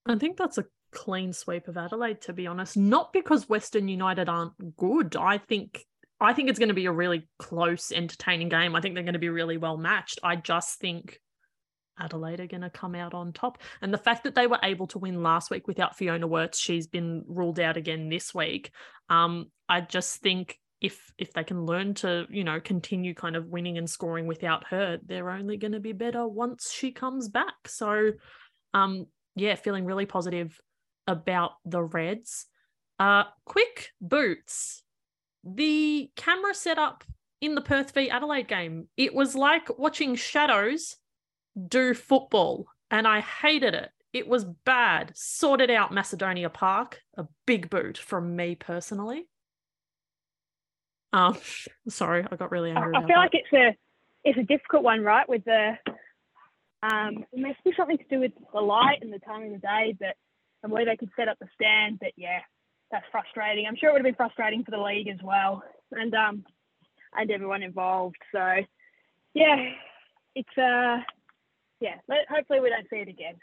I 0.07 0.16
think 0.16 0.37
that's 0.37 0.59
a 0.59 0.64
clean 0.92 1.33
sweep 1.33 1.69
of 1.69 1.77
Adelaide, 1.77 2.21
to 2.23 2.33
be 2.33 2.47
honest. 2.47 2.77
Not 2.77 3.12
because 3.12 3.49
Western 3.49 3.88
United 3.88 4.29
aren't 4.29 4.77
good. 4.77 5.16
I 5.16 5.38
think 5.38 5.85
I 6.19 6.33
think 6.33 6.49
it's 6.49 6.59
going 6.59 6.69
to 6.69 6.75
be 6.75 6.87
a 6.87 6.92
really 6.92 7.29
close, 7.38 7.92
entertaining 7.92 8.49
game. 8.49 8.75
I 8.75 8.81
think 8.81 8.95
they're 8.95 9.05
going 9.05 9.12
to 9.12 9.19
be 9.19 9.29
really 9.29 9.59
well 9.59 9.77
matched. 9.77 10.19
I 10.23 10.37
just 10.37 10.79
think 10.79 11.21
Adelaide 11.98 12.40
are 12.40 12.46
going 12.46 12.62
to 12.62 12.70
come 12.70 12.94
out 12.94 13.14
on 13.14 13.32
top. 13.32 13.59
And 13.80 13.92
the 13.92 13.98
fact 13.98 14.24
that 14.24 14.35
they 14.35 14.46
were 14.46 14.59
able 14.62 14.87
to 14.88 14.98
win 14.98 15.22
last 15.22 15.50
week 15.50 15.66
without 15.66 15.96
Fiona 15.96 16.26
Worts, 16.26 16.59
she's 16.59 16.87
been 16.87 17.24
ruled 17.26 17.61
out 17.61 17.76
again 17.76 18.09
this 18.09 18.35
week. 18.35 18.70
Um, 19.09 19.50
I 19.68 19.80
just 19.80 20.20
think 20.20 20.59
if 20.80 21.12
if 21.16 21.32
they 21.32 21.44
can 21.44 21.64
learn 21.64 21.94
to 21.94 22.26
you 22.28 22.44
know 22.44 22.61
continue 22.61 23.14
kind 23.14 23.35
of 23.35 23.46
winning 23.46 23.78
and 23.78 23.88
scoring 23.88 24.26
without 24.26 24.66
her 24.66 24.98
they're 25.06 25.30
only 25.30 25.56
going 25.56 25.72
to 25.72 25.80
be 25.80 25.92
better 25.92 26.26
once 26.26 26.70
she 26.72 26.92
comes 26.92 27.28
back 27.28 27.54
so 27.66 28.12
um 28.74 29.06
yeah 29.35 29.54
feeling 29.54 29.87
really 29.87 30.06
positive 30.06 30.61
about 31.06 31.52
the 31.64 31.82
reds 31.82 32.46
uh 33.00 33.24
quick 33.46 33.90
boots 34.00 34.82
the 35.44 36.11
camera 36.14 36.54
setup 36.54 37.04
in 37.40 37.54
the 37.54 37.61
perth 37.61 37.92
v 37.92 38.11
adelaide 38.11 38.48
game 38.48 38.87
it 38.96 39.14
was 39.14 39.35
like 39.35 39.78
watching 39.78 40.14
shadows 40.14 40.96
do 41.69 41.95
football 41.95 42.66
and 42.90 43.07
I 43.07 43.21
hated 43.21 43.75
it. 43.75 43.90
It 44.12 44.29
was 44.29 44.45
bad. 44.45 45.12
Sorted 45.14 45.71
out 45.71 45.92
Macedonia 45.92 46.49
Park. 46.49 47.03
A 47.16 47.27
big 47.47 47.69
boot 47.69 47.99
from 47.99 48.37
me 48.37 48.55
personally. 48.55 49.29
Um, 51.12 51.37
sorry, 51.88 52.25
I 52.31 52.37
got 52.37 52.51
really 52.51 52.71
angry. 52.71 52.95
I, 52.95 52.99
I 52.99 53.01
feel 53.03 53.09
that. 53.09 53.16
like 53.16 53.31
it's 53.35 53.53
a 53.53 53.77
it's 54.25 54.38
a 54.38 54.42
difficult 54.42 54.83
one, 54.83 55.03
right? 55.03 55.29
With 55.29 55.45
the 55.45 55.77
um, 56.83 57.25
it 57.33 57.40
must 57.40 57.62
be 57.64 57.73
something 57.77 57.99
to 57.99 58.05
do 58.11 58.21
with 58.21 58.33
the 58.53 58.61
light 58.61 58.99
and 59.03 59.12
the 59.12 59.19
time 59.21 59.42
of 59.42 59.53
the 59.53 59.59
day, 59.59 59.95
but 59.99 60.14
and 60.62 60.73
where 60.73 60.85
they 60.85 60.97
could 60.97 61.11
set 61.16 61.29
up 61.29 61.38
the 61.38 61.49
stand. 61.55 61.99
But 62.01 62.12
yeah, 62.16 62.40
that's 62.90 63.07
frustrating. 63.11 63.66
I'm 63.66 63.77
sure 63.77 63.90
it 63.90 63.92
would 63.92 64.05
have 64.05 64.05
been 64.05 64.14
frustrating 64.14 64.64
for 64.64 64.71
the 64.71 64.83
league 64.83 65.09
as 65.09 65.21
well, 65.23 65.62
and 65.92 66.14
um, 66.14 66.45
and 67.14 67.31
everyone 67.31 67.62
involved. 67.62 68.16
So 68.33 68.57
yeah, 69.35 69.71
it's 70.35 70.59
uh, 70.59 70.99
yeah. 71.80 71.96
Let, 72.08 72.28
hopefully 72.28 72.60
we 72.60 72.70
don't 72.70 72.88
see 72.88 72.96
it 72.96 73.08
again. 73.08 73.34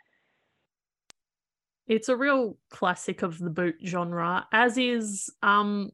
It's 1.88 2.10
a 2.10 2.16
real 2.16 2.58
classic 2.70 3.24
of 3.24 3.38
the 3.38 3.50
boot 3.50 3.76
genre, 3.86 4.48
as 4.52 4.78
is 4.78 5.30
um 5.42 5.92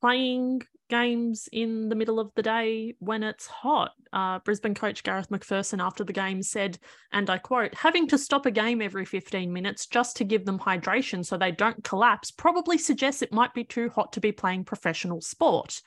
playing 0.00 0.62
games 0.88 1.48
in 1.52 1.88
the 1.88 1.94
middle 1.94 2.20
of 2.20 2.30
the 2.34 2.42
day 2.42 2.94
when 2.98 3.22
it's 3.22 3.46
hot. 3.46 3.92
Uh, 4.12 4.38
Brisbane 4.40 4.74
coach 4.74 5.02
Garrath 5.02 5.28
McPherson 5.28 5.82
after 5.82 6.04
the 6.04 6.12
game 6.12 6.42
said, 6.42 6.78
and 7.12 7.28
I 7.28 7.38
quote, 7.38 7.74
having 7.74 8.06
to 8.08 8.18
stop 8.18 8.46
a 8.46 8.50
game 8.50 8.80
every 8.80 9.04
15 9.04 9.52
minutes 9.52 9.86
just 9.86 10.16
to 10.18 10.24
give 10.24 10.44
them 10.44 10.58
hydration 10.58 11.24
so 11.24 11.36
they 11.36 11.50
don't 11.50 11.82
collapse 11.82 12.30
probably 12.30 12.78
suggests 12.78 13.22
it 13.22 13.32
might 13.32 13.54
be 13.54 13.64
too 13.64 13.90
hot 13.90 14.12
to 14.12 14.20
be 14.20 14.32
playing 14.32 14.64
professional 14.64 15.20
sport. 15.20 15.82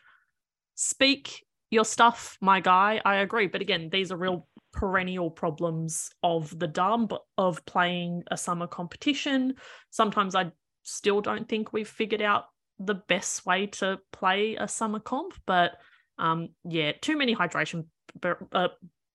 Speak 0.76 1.46
your 1.70 1.86
stuff, 1.86 2.38
my 2.42 2.60
guy. 2.60 3.02
I 3.06 3.18
agree. 3.18 3.48
But 3.48 3.62
again, 3.62 3.90
these 3.92 4.12
are 4.12 4.18
real 4.18 4.48
perennial 4.72 5.32
problems 5.32 6.10
of 6.24 6.58
the 6.58 6.68
dumb 6.68 7.08
of 7.38 7.66
playing 7.66 8.24
a 8.32 8.38
summer 8.38 8.68
competition. 8.68 9.56
Sometimes 9.90 10.36
I 10.36 10.52
still 10.84 11.22
don't 11.22 11.48
think 11.48 11.74
we've 11.74 11.88
figured 11.88 12.22
out 12.22 12.46
the 12.80 12.96
best 12.96 13.46
way 13.46 13.68
to 13.68 14.00
play 14.12 14.56
a 14.56 14.68
summer 14.68 15.00
comp. 15.00 15.34
But 15.46 15.74
um, 16.18 16.50
yeah, 16.64 16.94
too 17.02 17.18
many 17.18 17.36
hydration 17.36 17.86
b- 18.22 18.30
uh, 18.52 18.70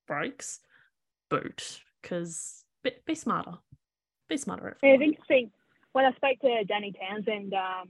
breaks. 0.06 0.60
Boot 1.30 1.80
because 2.02 2.64
be, 2.82 2.92
be 3.06 3.14
smarter. 3.14 3.54
Be 4.28 4.36
smarter. 4.36 4.76
Yeah, 4.82 4.94
interesting. 4.94 5.50
When 5.92 6.04
I 6.04 6.12
spoke 6.12 6.38
to 6.40 6.64
Danny 6.64 6.92
Townsend 6.92 7.54
um, 7.54 7.88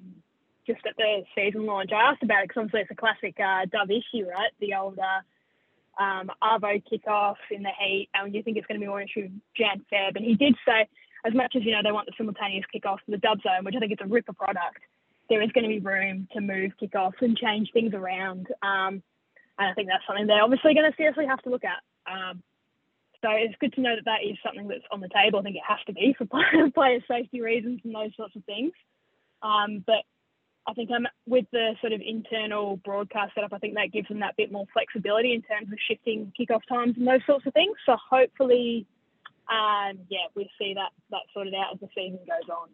just 0.66 0.80
at 0.86 0.96
the 0.96 1.22
season 1.34 1.66
launch, 1.66 1.90
I 1.92 2.10
asked 2.10 2.22
about 2.22 2.44
it 2.44 2.48
because 2.48 2.62
obviously 2.62 2.80
it's 2.80 2.90
a 2.90 2.94
classic 2.94 3.36
uh, 3.40 3.66
Dove 3.66 3.90
issue, 3.90 4.28
right? 4.28 4.50
The 4.60 4.74
old 4.74 4.98
uh, 4.98 5.20
um, 5.98 6.30
Arvo 6.42 6.82
kickoff 6.90 7.36
in 7.50 7.62
the 7.62 7.70
heat, 7.78 8.08
and 8.14 8.34
you 8.34 8.42
think 8.42 8.56
it's 8.56 8.66
going 8.66 8.80
to 8.80 8.84
be 8.84 8.88
more 8.88 9.02
issue 9.02 9.28
Jan 9.56 9.84
Feb. 9.92 10.16
And 10.16 10.24
he 10.24 10.34
did 10.34 10.54
say, 10.66 10.88
as 11.24 11.34
much 11.34 11.54
as 11.56 11.64
you 11.64 11.72
know, 11.72 11.80
they 11.82 11.92
want 11.92 12.06
the 12.06 12.12
simultaneous 12.16 12.64
kickoff 12.74 12.98
for 13.04 13.10
the 13.10 13.18
Dub 13.18 13.40
Zone, 13.42 13.64
which 13.64 13.74
I 13.76 13.78
think 13.78 13.92
is 13.92 13.98
a 14.00 14.06
ripper 14.06 14.32
product 14.32 14.78
there 15.28 15.42
is 15.42 15.50
going 15.52 15.64
to 15.64 15.68
be 15.68 15.78
room 15.78 16.28
to 16.32 16.40
move 16.40 16.72
kickoffs 16.80 17.20
and 17.20 17.36
change 17.36 17.70
things 17.72 17.94
around. 17.94 18.48
Um, 18.62 19.02
and 19.58 19.70
I 19.70 19.72
think 19.74 19.88
that's 19.88 20.04
something 20.06 20.26
they're 20.26 20.42
obviously 20.42 20.74
going 20.74 20.90
to 20.90 20.96
seriously 20.96 21.26
have 21.26 21.42
to 21.42 21.50
look 21.50 21.64
at. 21.64 21.80
Um, 22.10 22.42
so 23.22 23.30
it's 23.30 23.54
good 23.58 23.72
to 23.74 23.80
know 23.80 23.94
that 23.96 24.04
that 24.04 24.28
is 24.28 24.36
something 24.44 24.68
that's 24.68 24.84
on 24.90 25.00
the 25.00 25.08
table. 25.08 25.38
I 25.38 25.42
think 25.42 25.56
it 25.56 25.62
has 25.66 25.78
to 25.86 25.92
be 25.92 26.14
for 26.16 26.26
player 26.74 27.00
safety 27.08 27.40
reasons 27.40 27.80
and 27.84 27.94
those 27.94 28.14
sorts 28.16 28.36
of 28.36 28.44
things. 28.44 28.72
Um, 29.42 29.82
but 29.86 30.04
I 30.66 30.72
think 30.72 30.90
I'm 30.90 31.06
with 31.26 31.44
the 31.52 31.74
sort 31.80 31.92
of 31.92 32.00
internal 32.04 32.76
broadcast 32.78 33.34
setup. 33.34 33.52
I 33.52 33.58
think 33.58 33.74
that 33.74 33.92
gives 33.92 34.08
them 34.08 34.20
that 34.20 34.36
bit 34.36 34.50
more 34.50 34.64
flexibility 34.72 35.34
in 35.34 35.42
terms 35.42 35.70
of 35.70 35.78
shifting 35.88 36.32
kickoff 36.38 36.62
times 36.68 36.94
and 36.96 37.06
those 37.06 37.20
sorts 37.26 37.46
of 37.46 37.52
things. 37.52 37.76
So 37.84 37.96
hopefully, 38.10 38.86
um, 39.50 39.98
yeah, 40.08 40.26
we 40.34 40.48
see 40.58 40.74
that 40.74 40.90
that 41.10 41.20
sorted 41.34 41.54
out 41.54 41.74
as 41.74 41.80
the 41.80 41.88
season 41.94 42.20
goes 42.26 42.48
on. 42.50 42.68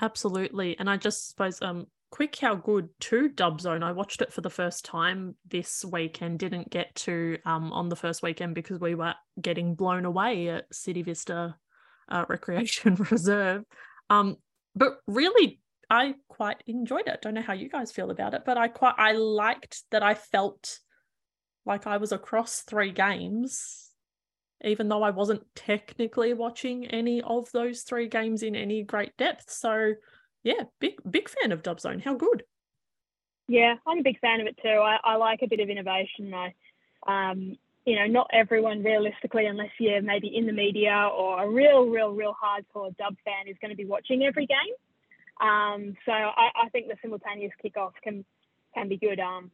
Absolutely. 0.00 0.78
And 0.78 0.90
I 0.90 0.96
just 0.96 1.28
suppose 1.30 1.62
um 1.62 1.86
quick 2.10 2.36
how 2.40 2.56
good 2.56 2.88
to 3.00 3.28
Dub 3.28 3.60
Zone. 3.60 3.82
I 3.82 3.92
watched 3.92 4.22
it 4.22 4.32
for 4.32 4.40
the 4.40 4.50
first 4.50 4.84
time 4.84 5.36
this 5.48 5.84
weekend. 5.84 6.40
Didn't 6.40 6.70
get 6.70 6.94
to 6.96 7.38
um 7.44 7.72
on 7.72 7.88
the 7.88 7.96
first 7.96 8.22
weekend 8.22 8.56
because 8.56 8.80
we 8.80 8.96
were 8.96 9.14
getting 9.40 9.76
blown 9.76 10.04
away 10.04 10.48
at 10.48 10.74
City 10.74 11.02
Vista 11.02 11.56
uh, 12.08 12.24
Recreation 12.28 12.96
Reserve. 12.96 13.64
Um, 14.10 14.38
but 14.74 14.98
really, 15.06 15.60
I 15.90 16.14
quite 16.28 16.62
enjoyed 16.66 17.06
it. 17.06 17.22
Don't 17.22 17.34
know 17.34 17.42
how 17.42 17.54
you 17.54 17.68
guys 17.68 17.92
feel 17.92 18.10
about 18.10 18.34
it, 18.34 18.42
but 18.44 18.58
I 18.58 18.68
quite 18.68 18.94
I 18.98 19.12
liked 19.12 19.84
that 19.90 20.02
I 20.02 20.14
felt 20.14 20.80
like 21.64 21.86
I 21.86 21.96
was 21.96 22.12
across 22.12 22.60
three 22.60 22.92
games 22.92 23.88
even 24.64 24.88
though 24.88 25.02
I 25.02 25.10
wasn't 25.10 25.44
technically 25.54 26.34
watching 26.34 26.86
any 26.86 27.22
of 27.22 27.50
those 27.52 27.82
three 27.82 28.08
games 28.08 28.42
in 28.42 28.56
any 28.56 28.82
great 28.82 29.16
depth. 29.16 29.50
So, 29.50 29.94
yeah, 30.42 30.64
big 30.80 30.94
big 31.08 31.28
fan 31.28 31.52
of 31.52 31.62
Dub 31.62 31.80
Zone. 31.80 32.00
How 32.00 32.14
good? 32.14 32.42
Yeah, 33.46 33.76
I'm 33.86 34.00
a 34.00 34.02
big 34.02 34.20
fan 34.20 34.40
of 34.40 34.46
it 34.46 34.58
too. 34.62 34.68
I, 34.68 34.98
I 35.04 35.16
like 35.16 35.40
a 35.42 35.48
bit 35.48 35.60
of 35.60 35.70
innovation. 35.70 36.34
I, 36.34 36.54
um, 37.06 37.56
you 37.86 37.96
know, 37.96 38.06
not 38.06 38.28
everyone 38.32 38.82
realistically, 38.82 39.46
unless 39.46 39.70
you're 39.78 40.02
maybe 40.02 40.34
in 40.34 40.46
the 40.46 40.52
media 40.52 41.08
or 41.16 41.42
a 41.42 41.48
real, 41.48 41.86
real, 41.86 42.12
real 42.12 42.34
hardcore 42.34 42.94
Dub 42.98 43.16
fan, 43.24 43.48
is 43.48 43.56
going 43.62 43.70
to 43.70 43.76
be 43.76 43.86
watching 43.86 44.24
every 44.24 44.46
game. 44.46 44.74
Um, 45.40 45.96
so 46.04 46.12
I, 46.12 46.50
I 46.64 46.68
think 46.70 46.88
the 46.88 46.96
simultaneous 47.02 47.52
kickoff 47.64 47.92
can 48.02 48.24
can 48.74 48.88
be 48.88 48.96
good. 48.96 49.20
Um, 49.20 49.50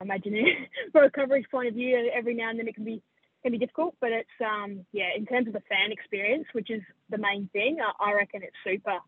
I 0.00 0.04
imagine 0.04 0.34
from 0.92 1.04
a 1.04 1.10
coverage 1.10 1.46
point 1.50 1.68
of 1.68 1.74
view, 1.74 2.10
every 2.14 2.34
now 2.34 2.50
and 2.50 2.58
then 2.58 2.68
it 2.68 2.74
can 2.74 2.84
be 2.84 3.02
can 3.42 3.52
be 3.52 3.58
difficult, 3.58 3.94
but 4.00 4.10
it's 4.10 4.28
um 4.44 4.84
yeah, 4.92 5.10
in 5.16 5.26
terms 5.26 5.46
of 5.46 5.52
the 5.52 5.62
fan 5.68 5.92
experience, 5.92 6.46
which 6.52 6.70
is 6.70 6.82
the 7.10 7.18
main 7.18 7.48
thing, 7.52 7.78
I, 7.80 8.10
I 8.10 8.12
reckon 8.14 8.42
it's 8.42 8.56
super. 8.64 8.98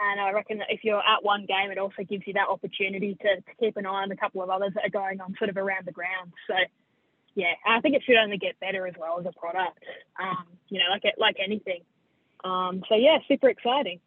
And 0.00 0.20
I 0.20 0.30
reckon 0.30 0.58
that 0.58 0.68
if 0.70 0.84
you're 0.84 0.98
at 1.00 1.24
one 1.24 1.44
game, 1.46 1.72
it 1.72 1.78
also 1.78 2.04
gives 2.08 2.24
you 2.24 2.32
that 2.34 2.48
opportunity 2.48 3.16
to, 3.20 3.36
to 3.36 3.54
keep 3.58 3.76
an 3.76 3.84
eye 3.84 4.02
on 4.02 4.12
a 4.12 4.16
couple 4.16 4.40
of 4.42 4.48
others 4.48 4.70
that 4.74 4.84
are 4.86 4.90
going 4.90 5.20
on 5.20 5.34
sort 5.38 5.50
of 5.50 5.56
around 5.56 5.86
the 5.86 5.92
ground. 5.92 6.32
So 6.46 6.54
yeah, 7.34 7.54
I 7.66 7.80
think 7.80 7.96
it 7.96 8.02
should 8.04 8.16
only 8.16 8.38
get 8.38 8.60
better 8.60 8.86
as 8.86 8.94
well 8.98 9.18
as 9.18 9.26
a 9.26 9.32
product. 9.32 9.82
Um, 10.20 10.44
you 10.68 10.78
know, 10.78 10.86
like 10.90 11.04
it, 11.04 11.14
like 11.18 11.36
anything. 11.44 11.82
Um, 12.44 12.84
so 12.88 12.94
yeah, 12.94 13.18
super 13.26 13.48
exciting. 13.48 13.98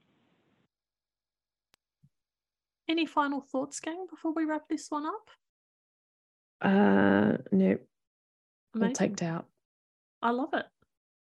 Any 2.90 3.06
final 3.06 3.42
thoughts, 3.42 3.80
gang, 3.80 4.06
before 4.10 4.34
we 4.34 4.46
wrap 4.46 4.68
this 4.70 4.88
one 4.90 5.06
up? 5.06 5.30
Uh, 6.62 7.38
no. 7.52 7.78
All 8.80 8.92
taked 8.92 9.22
out. 9.22 9.46
I 10.22 10.32
love 10.32 10.54
it. 10.54 10.66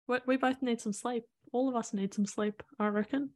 We, 0.06 0.18
we 0.26 0.36
both 0.36 0.62
need 0.62 0.80
some 0.80 0.92
sleep. 0.92 1.24
All 1.52 1.68
of 1.68 1.76
us 1.76 1.92
need 1.92 2.14
some 2.14 2.26
sleep, 2.26 2.62
I 2.78 2.88
reckon. 2.88 3.30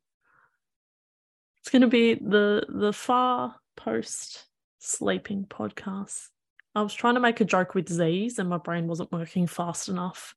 It's 1.61 1.70
going 1.70 1.83
to 1.83 1.88
be 1.88 2.14
the 2.14 2.64
the 2.68 2.92
far 2.92 3.57
post 3.76 4.46
sleeping 4.79 5.46
podcast. 5.48 6.29
I 6.74 6.83
was 6.83 6.94
trying 6.94 7.14
to 7.14 7.20
make 7.20 7.40
a 7.40 7.44
joke 7.44 7.74
with 7.74 7.88
Z's 7.88 8.38
and 8.38 8.48
my 8.48 8.59
brain 8.59 8.87
wasn't 8.87 9.11
working 9.11 9.46
fast 9.46 9.88
enough 9.88 10.35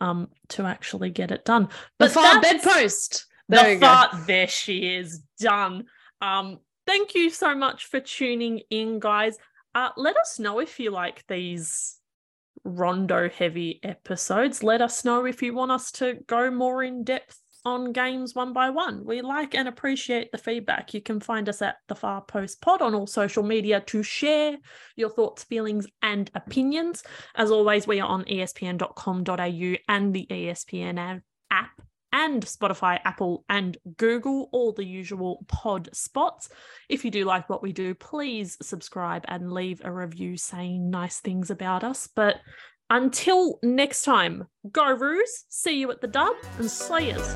um 0.00 0.28
to 0.48 0.64
actually 0.64 1.10
get 1.10 1.30
it 1.30 1.44
done. 1.44 1.68
But 1.98 2.06
the 2.08 2.14
far 2.14 2.40
bedpost. 2.40 3.26
There 3.48 3.74
the 3.74 3.80
far 3.80 4.08
go. 4.10 4.18
there 4.26 4.48
she 4.48 4.96
is 4.96 5.22
done. 5.38 5.84
Um 6.20 6.58
thank 6.86 7.14
you 7.14 7.30
so 7.30 7.54
much 7.54 7.86
for 7.86 8.00
tuning 8.00 8.60
in 8.70 8.98
guys. 8.98 9.36
Uh 9.74 9.90
let 9.96 10.16
us 10.16 10.38
know 10.38 10.60
if 10.60 10.78
you 10.78 10.90
like 10.90 11.26
these 11.26 12.00
rondo 12.64 13.28
heavy 13.28 13.80
episodes. 13.82 14.62
Let 14.62 14.80
us 14.80 15.04
know 15.04 15.26
if 15.26 15.42
you 15.42 15.54
want 15.54 15.72
us 15.72 15.92
to 15.92 16.18
go 16.26 16.50
more 16.50 16.82
in 16.82 17.04
depth 17.04 17.38
on 17.64 17.92
games 17.92 18.34
one 18.34 18.52
by 18.52 18.70
one. 18.70 19.04
We 19.04 19.22
like 19.22 19.54
and 19.54 19.68
appreciate 19.68 20.30
the 20.32 20.38
feedback. 20.38 20.92
You 20.92 21.00
can 21.00 21.20
find 21.20 21.48
us 21.48 21.62
at 21.62 21.76
the 21.88 21.94
Far 21.94 22.22
Post 22.22 22.60
Pod 22.60 22.82
on 22.82 22.94
all 22.94 23.06
social 23.06 23.42
media 23.42 23.80
to 23.86 24.02
share 24.02 24.56
your 24.96 25.10
thoughts, 25.10 25.44
feelings, 25.44 25.86
and 26.02 26.30
opinions. 26.34 27.02
As 27.34 27.50
always, 27.50 27.86
we 27.86 28.00
are 28.00 28.08
on 28.08 28.24
espn.com.au 28.24 29.74
and 29.88 30.14
the 30.14 30.26
ESPN 30.30 31.22
app 31.50 31.70
and 32.14 32.46
Spotify, 32.46 33.00
Apple, 33.04 33.44
and 33.48 33.76
Google, 33.96 34.48
all 34.52 34.72
the 34.72 34.84
usual 34.84 35.44
pod 35.48 35.88
spots. 35.92 36.48
If 36.88 37.04
you 37.04 37.10
do 37.10 37.24
like 37.24 37.50
what 37.50 37.60
we 37.60 37.72
do, 37.72 37.92
please 37.92 38.56
subscribe 38.62 39.24
and 39.26 39.52
leave 39.52 39.82
a 39.84 39.90
review 39.90 40.36
saying 40.36 40.88
nice 40.90 41.18
things 41.18 41.50
about 41.50 41.82
us. 41.82 42.06
But 42.06 42.36
until 42.88 43.58
next 43.64 44.02
time, 44.02 44.46
go 44.70 44.92
Roos, 44.92 45.44
see 45.48 45.76
you 45.80 45.90
at 45.90 46.00
the 46.00 46.06
dub, 46.06 46.36
and 46.58 46.70
Slayers. 46.70 47.34